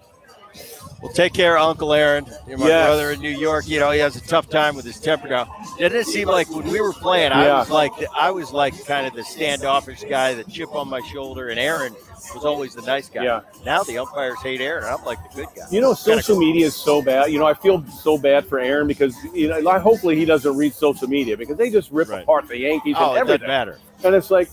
[1.03, 2.27] Well, take care, Uncle Aaron.
[2.49, 2.87] You're my Yes.
[2.87, 3.69] brother in New York.
[3.69, 5.47] You know he has a tough time with his temper now.
[5.79, 7.59] Didn't it seem like when we were playing, I Yeah.
[7.61, 11.49] was like I was like kind of the standoffish guy, the chip on my shoulder,
[11.51, 11.95] and Aaron
[12.35, 13.25] was always the nice guy.
[13.25, 13.41] Yeah.
[13.65, 14.85] Now the umpires hate Aaron.
[14.85, 15.65] I'm like the good guy.
[15.71, 16.45] You know, social cool.
[16.47, 17.31] media is so bad.
[17.33, 20.57] You know, I feel so bad for Aaron because you know, like, hopefully he doesn't
[20.57, 22.23] read social media because they just rip Right.
[22.23, 23.39] apart the Yankees Oh, and it everything.
[23.41, 23.79] doesn't matter.
[24.05, 24.49] And it's like,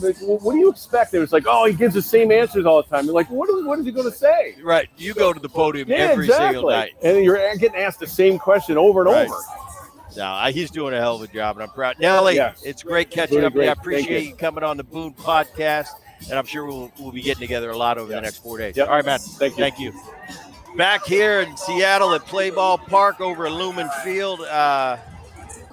[0.00, 1.14] like, what do you expect?
[1.14, 3.04] It was like, oh, he gives the same answers all the time.
[3.06, 4.56] You're like, what is, what is he going to say?
[4.62, 4.88] Right.
[4.96, 6.54] You go to the podium Yeah, every exactly.
[6.56, 6.92] single night.
[7.02, 9.26] And you're getting asked the same question over and Right.
[9.28, 9.36] over.
[10.16, 11.96] No, he's doing a hell of a job, and I'm proud.
[11.98, 12.62] Nelly, Yes.
[12.64, 13.62] it's great catching Really up you.
[13.62, 14.28] I appreciate you.
[14.30, 14.34] you.
[14.36, 15.88] coming on the Boone podcast,
[16.28, 18.76] and I'm sure we'll, we'll be getting together a lot over the next four days.
[18.76, 18.88] Yep.
[18.88, 19.18] All right, man.
[19.18, 19.62] Thank you.
[19.62, 19.92] Thank you.
[20.76, 24.40] Back here in Seattle at Play Ball Park over at Lumen Field.
[24.40, 24.96] Uh,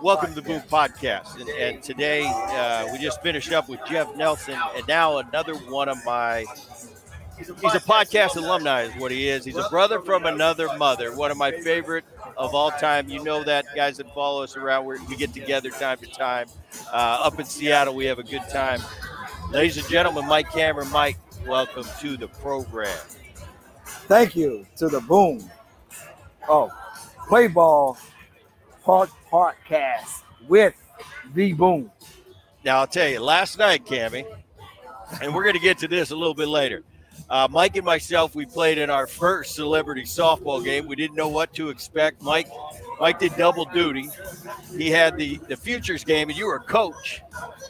[0.01, 1.39] welcome to the podcast.
[1.39, 5.89] And, and today uh, we just finished up with Jeff Nelson, and now another one
[5.89, 6.45] of my.
[7.37, 9.43] He's a podcast alumni, is what he is.
[9.43, 11.15] He's a brother from another mother.
[11.15, 12.05] One of my favorite
[12.37, 13.09] of all time.
[13.09, 14.85] You know that, guys that follow us around.
[14.85, 16.45] Where we get together time to time.
[16.93, 18.79] Uh, up in Seattle, we have a good time.
[19.51, 20.89] Ladies and gentlemen, Mike Cameron.
[20.91, 22.97] Mike, welcome to the program.
[24.07, 25.43] Thank you to the Boom.
[26.47, 26.71] Oh,
[27.27, 27.97] Play Ball
[28.81, 30.73] Park Podcast with
[31.33, 31.91] the Boom.
[32.63, 34.25] Now I'll tell you, last night, Cammy,
[35.21, 36.83] and we're going to get to this a little bit later.
[37.29, 40.87] Uh, Mike and myself, we played in our first celebrity softball game.
[40.87, 42.21] We didn't know what to expect.
[42.21, 42.47] Mike,
[43.01, 44.11] Mike did double duty.
[44.77, 47.23] He had the the futures game, and you were a coach.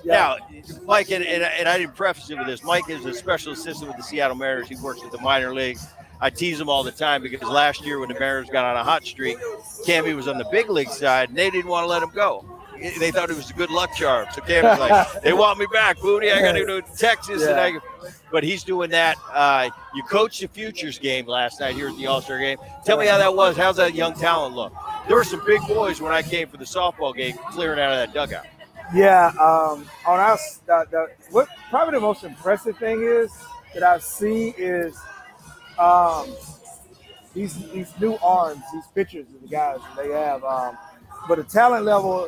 [0.04, 0.36] Now,
[0.86, 2.66] Mike, and, and, and I didn't preface it with this.
[2.66, 4.68] Mike is a special assistant with the Seattle Mariners.
[4.68, 5.88] He works with the minor leagues.
[6.20, 8.84] I tease him all the time because last year when the Mariners got on a
[8.84, 9.38] hot streak,
[9.88, 12.51] Cammy was on the big league side, and they didn't want to let him go.
[13.00, 14.28] They thought it was a good luck charm.
[14.34, 16.32] So like, "They want me back, Booty.
[16.32, 17.74] I got to go to Texas." And I,
[18.32, 19.18] but he's doing that.
[19.32, 22.58] Uh, you coached the futures game last night here at the All Star game.
[22.86, 23.56] Tell me how that was.
[23.58, 24.74] How's that young talent look?
[25.08, 27.98] There were some big boys when I came for the softball game, clearing out of
[27.98, 28.46] that dugout.
[28.94, 33.32] Yeah, um, on us, the, the, what probably the most impressive thing is
[33.74, 34.98] that I see is
[35.80, 36.28] um,
[37.34, 40.44] these these new arms, these pitchers, the guys they have.
[40.44, 40.78] Um,
[41.28, 42.28] but the talent level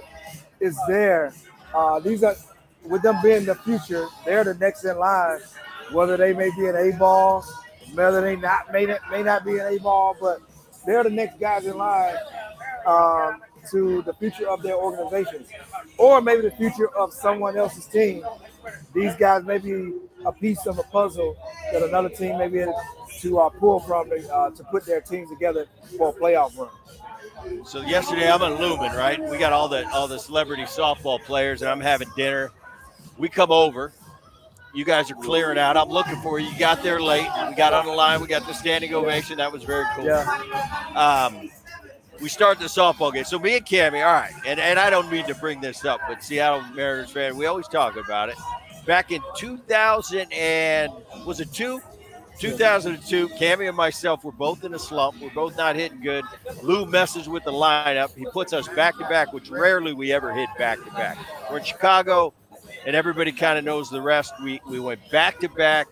[0.63, 1.34] is there.
[1.76, 2.36] Uh, these are
[2.86, 5.39] with them being the future, they're the next in line.
[5.91, 7.43] Whether they may be an A ball,
[7.93, 10.39] whether they not may not, may not be an A ball, but
[10.86, 12.15] they're the next guys in line
[12.86, 15.47] um, to the future of their organizations,
[15.97, 18.26] or maybe the future of someone else's team.
[18.93, 19.93] These guys may be
[20.26, 21.38] a piece of a puzzle
[21.71, 22.80] that another team may be able
[23.19, 26.69] to uh, pull from uh, to put their team together for a playoff run.
[27.65, 29.21] So yesterday I'm in Lumen, right?
[29.29, 32.51] We got all the all the celebrity softball players, and I'm having dinner.
[33.17, 33.93] We come over.
[34.73, 35.77] You guys are clearing out.
[35.77, 36.49] I'm looking for you.
[36.49, 37.29] You got there late.
[37.47, 38.21] We got on the line.
[38.21, 39.38] We got the standing ovation.
[39.38, 40.06] That was very cool.
[40.06, 40.23] Yeah.
[40.95, 41.49] Um,
[42.21, 43.25] we start the softball game.
[43.25, 45.99] So me and Cammy, all right, and, and I don't mean to bring this up,
[46.08, 48.36] but Seattle Mariners fan, we always talk about it.
[48.86, 50.91] Back in 2000 and
[51.25, 51.82] was it two?
[52.39, 55.22] 2002, Cammy and myself were both in a slump.
[55.22, 56.26] We're both not hitting good.
[56.62, 58.15] Lou messes with the lineup.
[58.17, 61.17] He puts us back to back, which rarely we ever hit back to back.
[61.50, 62.34] We're in Chicago,
[62.86, 64.34] and everybody kind of knows the rest.
[64.43, 65.88] We we went back to back.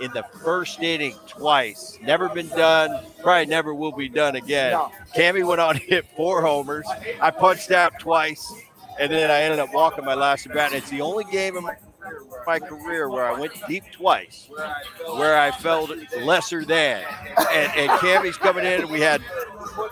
[0.00, 1.98] in the first inning twice.
[2.02, 3.04] Never been done.
[3.22, 4.72] Probably never will be done again.
[4.72, 4.90] No.
[5.14, 6.86] Cammy went on to hit four homers.
[7.20, 8.52] I punched out twice,
[8.98, 10.72] and then I ended up walking my last at bat.
[10.72, 11.76] And it's the only game in my,
[12.46, 14.48] my career where I went deep twice,
[15.16, 15.90] where I felt
[16.20, 17.04] lesser than.
[17.52, 19.22] And, and Cammy's coming in, and we had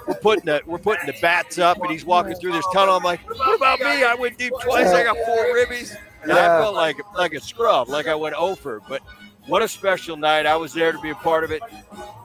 [0.07, 2.96] we're putting the we're putting the bats up, and he's walking through this tunnel.
[2.96, 4.05] I'm like, what about me?
[4.05, 4.88] I went deep twice.
[4.88, 5.96] I got four ribbies.
[6.22, 8.81] And I felt like like a scrub, like I went over.
[8.88, 9.03] But
[9.46, 10.46] what a special night!
[10.46, 11.62] I was there to be a part of it.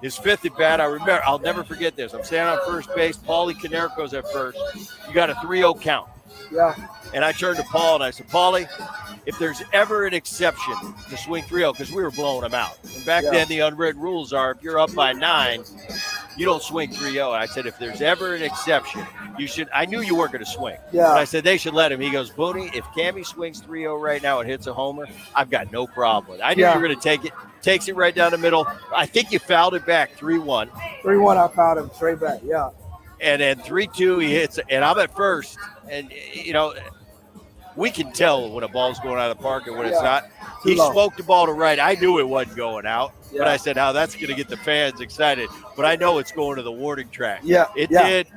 [0.04, 1.19] His fifth at bat, I remember.
[1.26, 2.13] I'll never forget this.
[2.13, 3.17] I'm standing on first base.
[3.17, 4.60] Paulie Konerko's at first.
[5.08, 6.08] You got a 3-0 count,
[6.52, 6.76] Yeah.
[7.15, 8.67] and I turned to Paul and I said, "Paulie,
[9.28, 10.74] if there's ever an exception
[11.10, 12.78] to swing 3-0, because we were blowing them out.
[12.96, 13.32] And back Yeah.
[13.32, 15.63] then, the unwritten rules are if you're up by nine,
[16.38, 17.32] you don't swing 3-0.
[17.32, 19.06] I said, if there's ever an exception,
[19.38, 19.68] you should.
[19.74, 20.78] I knew you weren't going to swing.
[20.92, 21.04] Yeah.
[21.10, 22.00] But I said they should let him.
[22.00, 25.72] He goes, Booney, if Cammy swings 3-0 right now and hits a homer, I've got
[25.72, 26.32] no problem.
[26.32, 26.74] with it." I knew Yeah.
[26.74, 27.34] you were going to take it.
[27.62, 28.66] Takes it right down the middle.
[28.96, 30.70] I think you fouled it back 3-1.
[31.02, 31.38] Three one.
[31.38, 32.40] I fouled him straight back.
[32.46, 32.70] Yeah.
[33.20, 35.58] And then 3-2, he hits and I'm at first.
[35.90, 36.74] And you know,
[37.78, 40.26] we can tell when a ball's going out of the park and when it's not.
[40.63, 40.92] Too He low.
[40.92, 41.80] smoked the ball to right.
[41.80, 43.13] I knew it wasn't going out.
[43.32, 46.32] But I said, "How that's going to get the fans excited." But I know it's
[46.32, 47.42] going to the warning track.
[47.44, 47.68] Yeah.
[47.76, 48.10] It yeah.
[48.10, 48.28] did.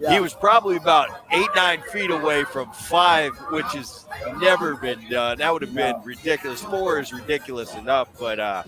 [0.00, 0.12] Yeah.
[0.14, 4.06] He was probably about eight, nine feet away from five, which has
[4.40, 5.38] never been done.
[5.38, 6.62] That would have been ridiculous.
[6.62, 8.64] Four is ridiculous enough, but uh,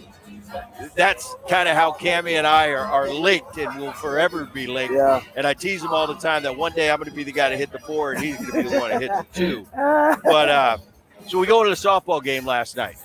[0.95, 4.95] that's kind of how Cammy and I are, are linked and will forever be linked.
[4.95, 5.23] Yeah.
[5.37, 7.33] And I tease him all the time that one day I'm going to be the
[7.33, 9.27] guy to hit the four and he's going to be the one to hit the
[9.33, 9.67] two.
[9.73, 10.79] But uh,
[11.27, 12.97] so we go to the softball game last night,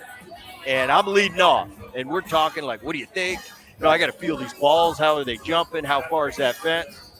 [0.67, 3.39] and I'm leading off, and we're talking like, "What do you think?"
[3.79, 4.99] You know, I got to feel these balls.
[4.99, 5.83] How are they jumping?
[5.83, 7.11] How far is that fence?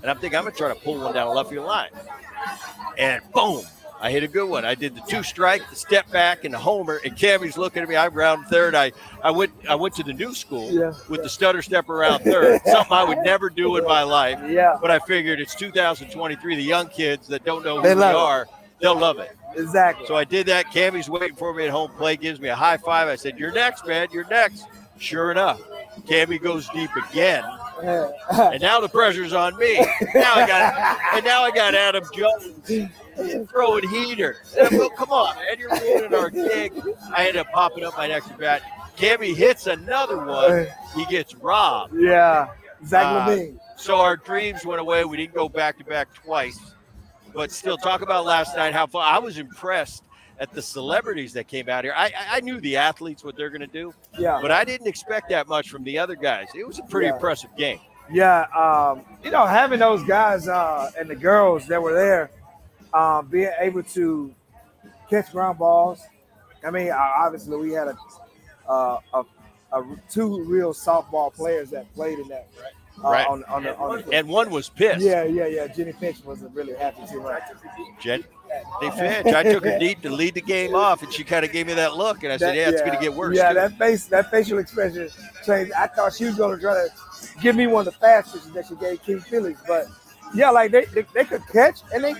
[0.00, 1.90] And I'm thinking I'm gonna try to pull one down the left field line,
[2.96, 3.64] and boom,
[4.00, 4.64] I hit a good one.
[4.64, 7.00] I did the two strike, the step back, and the homer.
[7.04, 7.96] And Cammy's looking at me.
[7.96, 8.74] I'm round third.
[8.74, 8.92] I
[9.24, 10.92] I went I went to the new school Yeah.
[11.08, 12.60] with the stutter step around third.
[12.66, 14.38] Something I would never do in my life.
[14.48, 14.76] Yeah.
[14.80, 16.56] But I figured it's 2023.
[16.56, 18.18] The young kids that don't know who They we love it.
[18.18, 18.46] are,
[18.82, 19.34] they'll love it.
[19.56, 20.06] Exactly.
[20.06, 20.66] So I did that.
[20.66, 23.08] Cammy's waiting for me at home plate, gives me a high five.
[23.08, 24.08] I said, You're next, man.
[24.12, 24.64] You're next.
[24.98, 25.60] Sure enough,
[26.06, 27.44] Cammy goes deep again.
[28.32, 29.76] And now the pressure's on me.
[30.14, 34.36] Now I got and now I got Adam Jones throwing heater.
[34.58, 35.58] And, well, come on, man.
[35.58, 36.72] You're ruining our gig.
[37.14, 38.62] I end up popping up my next bat.
[38.96, 40.66] Cammy hits another one.
[40.94, 41.94] He gets robbed.
[41.98, 42.48] yeah.
[42.86, 43.58] Zach Uh, LaVine.
[43.76, 45.04] So our dreams went away.
[45.04, 46.58] We didn't go back to back twice.
[47.34, 48.72] But still, talk about last night.
[48.72, 49.02] How fun!
[49.04, 50.02] I was impressed
[50.38, 51.94] at the celebrities that came out here.
[51.96, 54.38] I, I- knew the athletes what they're going to do, Yeah.
[54.42, 56.48] but I didn't expect that much from the other guys.
[56.54, 57.14] It was a pretty Yeah.
[57.14, 57.80] impressive game.
[58.12, 62.30] Yeah, um, you know, having those guys uh, and the girls that were there,
[62.94, 64.32] um, being able to
[65.10, 66.00] catch ground balls.
[66.64, 67.96] I mean, obviously we had a,
[68.68, 69.24] uh, a,
[69.72, 72.46] a two real softball players that played in that.
[72.58, 72.62] Uh,
[73.10, 73.26] Right.
[73.26, 75.02] On, on the, on the, And one was pissed.
[75.04, 75.66] yeah, yeah, yeah.
[75.66, 77.42] Jennie Finch wasn't really happy too much.
[78.00, 78.24] Jen,
[78.80, 79.34] they Finch.
[79.34, 81.74] I took her deep to lead the game off, and she kind of gave me
[81.74, 83.78] that look, and I said, That- "Yeah, it's going to get worse." Yeah, too." that
[83.78, 85.08] face, that facial expression
[85.44, 85.72] changed.
[85.72, 88.52] I thought she was going to try to give me one of the fast pitches
[88.52, 89.86] that she gave King Felix, but
[90.34, 92.14] yeah, like they, they, they could catch and they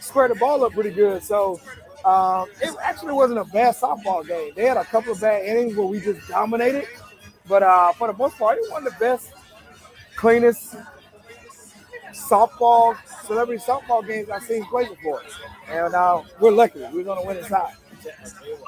[0.00, 1.22] square the ball up pretty good.
[1.22, 1.60] So
[2.04, 4.52] um, it actually wasn't a bad softball game.
[4.54, 6.86] They had a couple of bad innings where we just dominated,
[7.48, 9.32] but uh, for the most part, it was the best,
[10.16, 10.76] cleanest
[12.12, 15.22] softball celebrity softball games I've seen play before.
[15.68, 16.80] And uh, we're lucky.
[16.92, 17.74] We're going to win inside.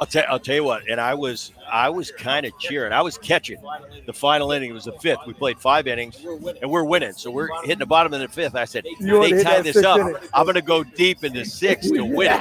[0.00, 2.92] I'll tell, I'll tell you what, and I was I was kind of cheering.
[2.92, 3.58] I was catching
[4.04, 4.70] the final inning.
[4.70, 5.20] It was the fifth.
[5.26, 7.12] We played five innings, and we're winning.
[7.12, 8.56] So we're hitting the bottom of the fifth.
[8.56, 10.16] I said, if You wanna they tie this up, inning.
[10.34, 12.32] I'm going to go deep into six to win.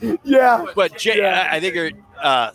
[0.24, 0.66] Yeah.
[0.74, 1.48] but Jay, Yeah.
[1.50, 2.52] I, I think uh,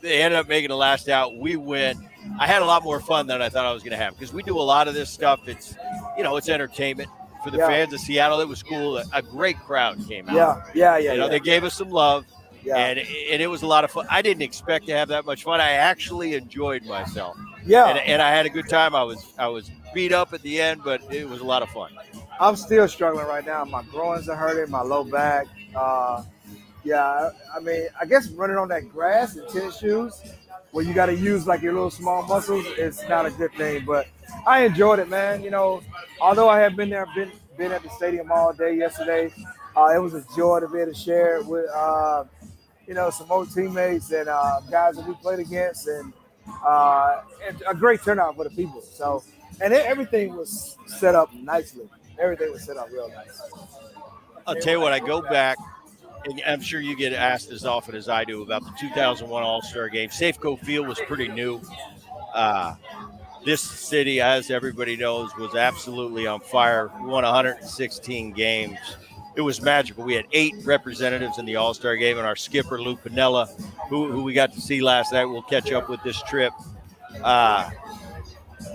[0.00, 1.36] they ended up making the last out.
[1.36, 2.08] We win.
[2.38, 4.32] I had a lot more fun than I thought I was going to have because
[4.32, 5.40] we do a lot of this stuff.
[5.46, 5.74] It's
[6.16, 7.08] you know it's entertainment
[7.42, 7.68] for the Yeah.
[7.68, 8.40] fans of Seattle.
[8.40, 8.98] It was cool.
[9.12, 10.34] A, great crowd came out.
[10.34, 11.12] Yeah, yeah, yeah.
[11.12, 11.30] You know, yeah.
[11.30, 12.26] they gave us some love,
[12.62, 12.76] yeah.
[12.76, 14.06] and and it was a lot of fun.
[14.10, 15.60] I didn't expect to have that much fun.
[15.60, 17.86] I actually enjoyed myself, yeah.
[17.88, 18.94] and, and I had a good time.
[18.94, 21.68] I was I was beat up at the end, but it was a lot of
[21.70, 21.90] fun.
[22.38, 23.64] I'm still struggling right now.
[23.64, 25.46] My groins are hurting, my low back.
[25.74, 26.22] Uh,
[26.84, 30.20] yeah, I- I mean, I guess running on that grass in tennis shoes,
[30.72, 33.84] where you got to use like your little small muscles, it's not a good thing.
[33.84, 34.06] But
[34.46, 35.42] I enjoyed it, man.
[35.42, 35.82] You know,
[36.20, 39.32] although I have been there, been been at the stadium all day yesterday,
[39.76, 42.24] uh, it was a joy to be able to share it with, uh,
[42.86, 46.12] you know, some old teammates and uh, guys that we played against, and,
[46.64, 48.80] uh, and a great turnout for the people.
[48.80, 49.22] So,
[49.60, 51.88] and it, everything was set up nicely.
[52.18, 53.42] Everything was set up real nice.
[54.46, 55.58] I'll tell you what, I go back
[56.46, 59.88] I'm sure you get asked as often as I do about the 2001 All Star
[59.88, 60.10] Game.
[60.10, 61.60] Safeco Field was pretty new.
[62.34, 62.74] Uh,
[63.44, 66.90] this city, as everybody knows, was absolutely on fire.
[67.00, 68.78] We won 116 games.
[69.36, 70.04] It was magical.
[70.04, 73.48] We had eight representatives in the All Star game, and our skipper, Lou Piniella,
[73.88, 76.52] who, who we got to see last night, we'll catch up with this trip.
[77.22, 77.70] Uh,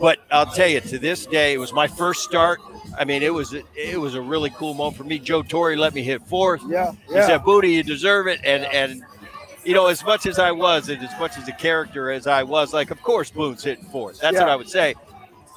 [0.02, 2.60] but I'll tell you, to this day, it was my first start.
[2.98, 5.20] I mean, it was it was a really cool moment for me.
[5.20, 6.62] Joe Torre let me hit fourth.
[6.68, 9.04] Yeah, He said, "Booty, you deserve it." And and
[9.64, 12.44] you know, as much as I was, and as much as a character as I
[12.44, 14.20] was, like, of course, Boone's hitting fourth.
[14.20, 14.94] That's what I would say.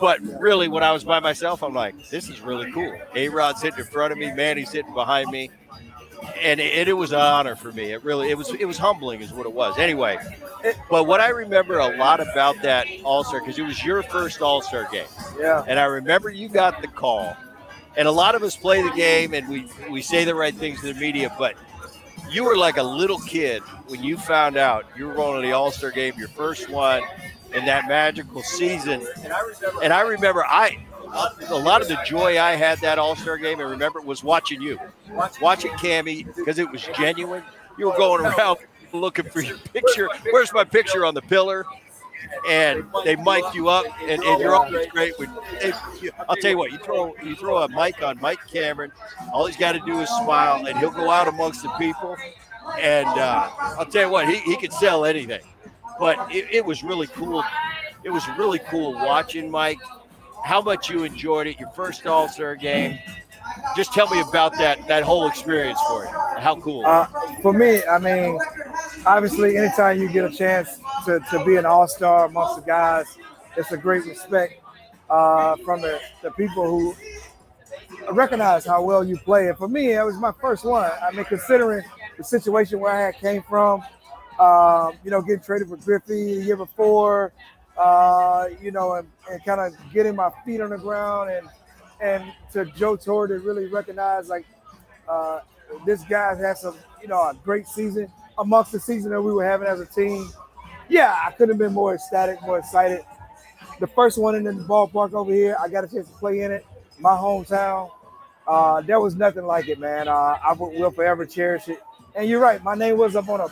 [0.00, 2.96] But really, when I was by myself, I'm like, this is really cool.
[3.14, 5.50] A Rod's hitting in front of me, Manny's hitting behind me,
[6.42, 7.92] and it, it was an honor for me.
[7.92, 9.78] It really, it was, it was humbling, is what it was.
[9.78, 10.18] Anyway,
[10.90, 14.42] but what I remember a lot about that All Star because it was your first
[14.42, 15.06] All Star game.
[15.38, 15.64] yeah.
[15.66, 17.36] And I remember you got the call.
[17.96, 20.80] And a lot of us play the game and we, we say the right things
[20.82, 21.56] to the media, but
[22.30, 25.52] you were like a little kid when you found out you were going to the
[25.52, 27.02] All Star game, your first one
[27.54, 29.04] in that magical season.
[29.82, 30.78] And I remember I
[31.48, 34.60] a lot of the joy I had that All Star game, I remember was watching
[34.60, 34.78] you,
[35.40, 37.42] watching Cammy because it was genuine.
[37.76, 38.58] You were going around
[38.92, 40.08] looking for your picture.
[40.30, 41.64] Where's my picture on the pillar?
[42.48, 45.14] and they mic you up, and, and you're always great.
[45.18, 48.92] They, I'll tell you what, you throw you throw a mic on Mike Cameron,
[49.32, 52.16] all he's got to do is smile, and he'll go out amongst the people.
[52.78, 55.40] And uh, I'll tell you what, he, he could sell anything.
[55.98, 57.42] But it, it was really cool.
[58.04, 59.78] It was really cool watching Mike.
[60.44, 62.98] How much you enjoyed it, your first All Star game.
[63.76, 66.10] Just tell me about that that whole experience for you.
[66.40, 66.84] How cool.
[66.86, 67.06] Uh,
[67.42, 68.38] for me, I mean,
[69.06, 73.06] obviously, anytime you get a chance to, to be an all star amongst the guys,
[73.56, 74.62] it's a great respect
[75.10, 76.94] uh, from the, the people who
[78.12, 79.48] recognize how well you play.
[79.48, 80.90] And for me, it was my first one.
[81.02, 81.84] I mean, considering
[82.16, 83.82] the situation where I came from,
[84.38, 87.32] um, you know, getting traded for Griffey the year before,
[87.78, 91.48] uh, you know, and, and kind of getting my feet on the ground and
[92.00, 94.46] and to Joe Torre to really recognize like
[95.08, 95.40] uh,
[95.84, 99.44] this guy had some, you know, a great season amongst the season that we were
[99.44, 100.30] having as a team.
[100.88, 103.00] Yeah, I couldn't have been more ecstatic, more excited.
[103.80, 106.52] The first one in the ballpark over here, I got a chance to play in
[106.52, 106.64] it,
[106.98, 107.90] my hometown.
[108.46, 110.08] Uh, there was nothing like it, man.
[110.08, 111.80] Uh, I will will forever cherish it.
[112.16, 113.48] And you're right, my name was up on a,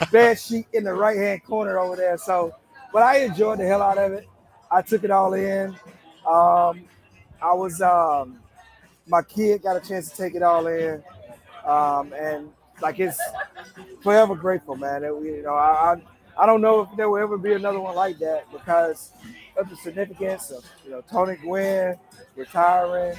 [0.00, 2.16] a bed sheet in the right hand corner over there.
[2.16, 2.54] So,
[2.92, 4.28] but I enjoyed the hell out of it.
[4.70, 5.70] I took it all in.
[6.26, 6.84] Um,
[7.42, 8.38] I was um,
[9.06, 11.02] my kid got a chance to take it all in,
[11.64, 13.20] um, and like it's
[14.02, 15.02] forever grateful, man.
[15.04, 17.94] It, you know, I, I I don't know if there will ever be another one
[17.94, 19.12] like that because
[19.56, 21.96] of the significance of you know Tony Gwynn
[22.36, 23.16] retiring,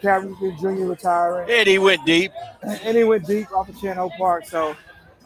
[0.00, 0.86] Cal Ripken Jr.
[0.86, 2.32] retiring, and he went deep.
[2.62, 4.46] and he went deep off of Chan Park.
[4.46, 4.76] So,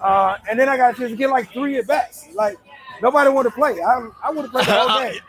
[0.01, 2.29] uh, and then I got a chance to get like three at bats.
[2.35, 2.59] Like
[3.03, 3.81] nobody wanted to play.
[3.83, 5.21] I I would have played the whole game.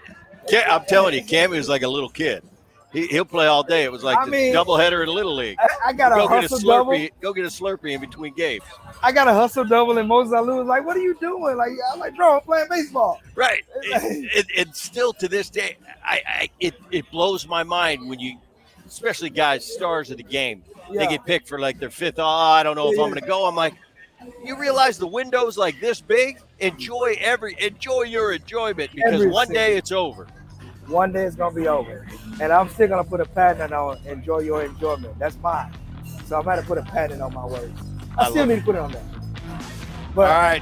[0.50, 2.44] Ca- I'm telling you, Cammy was like a little kid.
[2.92, 3.86] He, he'll play all day.
[3.86, 5.58] It was like I mean- doubleheader in the Little League.
[5.60, 7.08] I, I got a Go get a hustle double.
[7.22, 8.62] Go get a Slurpee in between games.
[9.02, 11.72] I got a hustle double, and Moises Alou was like, "What are you doing?" Like,
[11.92, 13.64] I'm like, "Bro, I'm playing baseball." Right.
[13.82, 18.20] It, it, it still to this day, I, I it, it blows my mind when
[18.20, 18.38] you,
[18.88, 21.00] especially guys, stars of the game, Yeah.
[21.00, 22.20] they get picked for like their fifth.
[22.20, 23.46] Oh, I don't know if I'm going to go.
[23.48, 23.74] I'm like,
[24.44, 26.40] you realize the window's like this big.
[26.60, 30.28] Enjoy every, enjoy your enjoyment because Every one day it's over.
[30.88, 32.06] One day it's gonna be over,
[32.42, 35.72] and I'm still gonna put a patent on "Enjoy your enjoyment." That's mine.
[36.26, 37.80] So I'm gonna put a patent on my words.
[38.18, 39.04] I, I still need to put it on there.
[40.14, 40.62] But All right.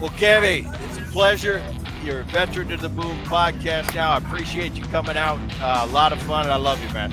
[0.00, 1.62] Well, Kevin, it's a pleasure.
[2.04, 4.12] You're a veteran of the Boom podcast now.
[4.12, 5.38] I appreciate you coming out.
[5.60, 6.44] Uh, a lot of fun.
[6.44, 7.12] and I love you, man.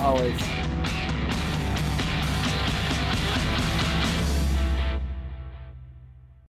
[0.00, 0.40] always.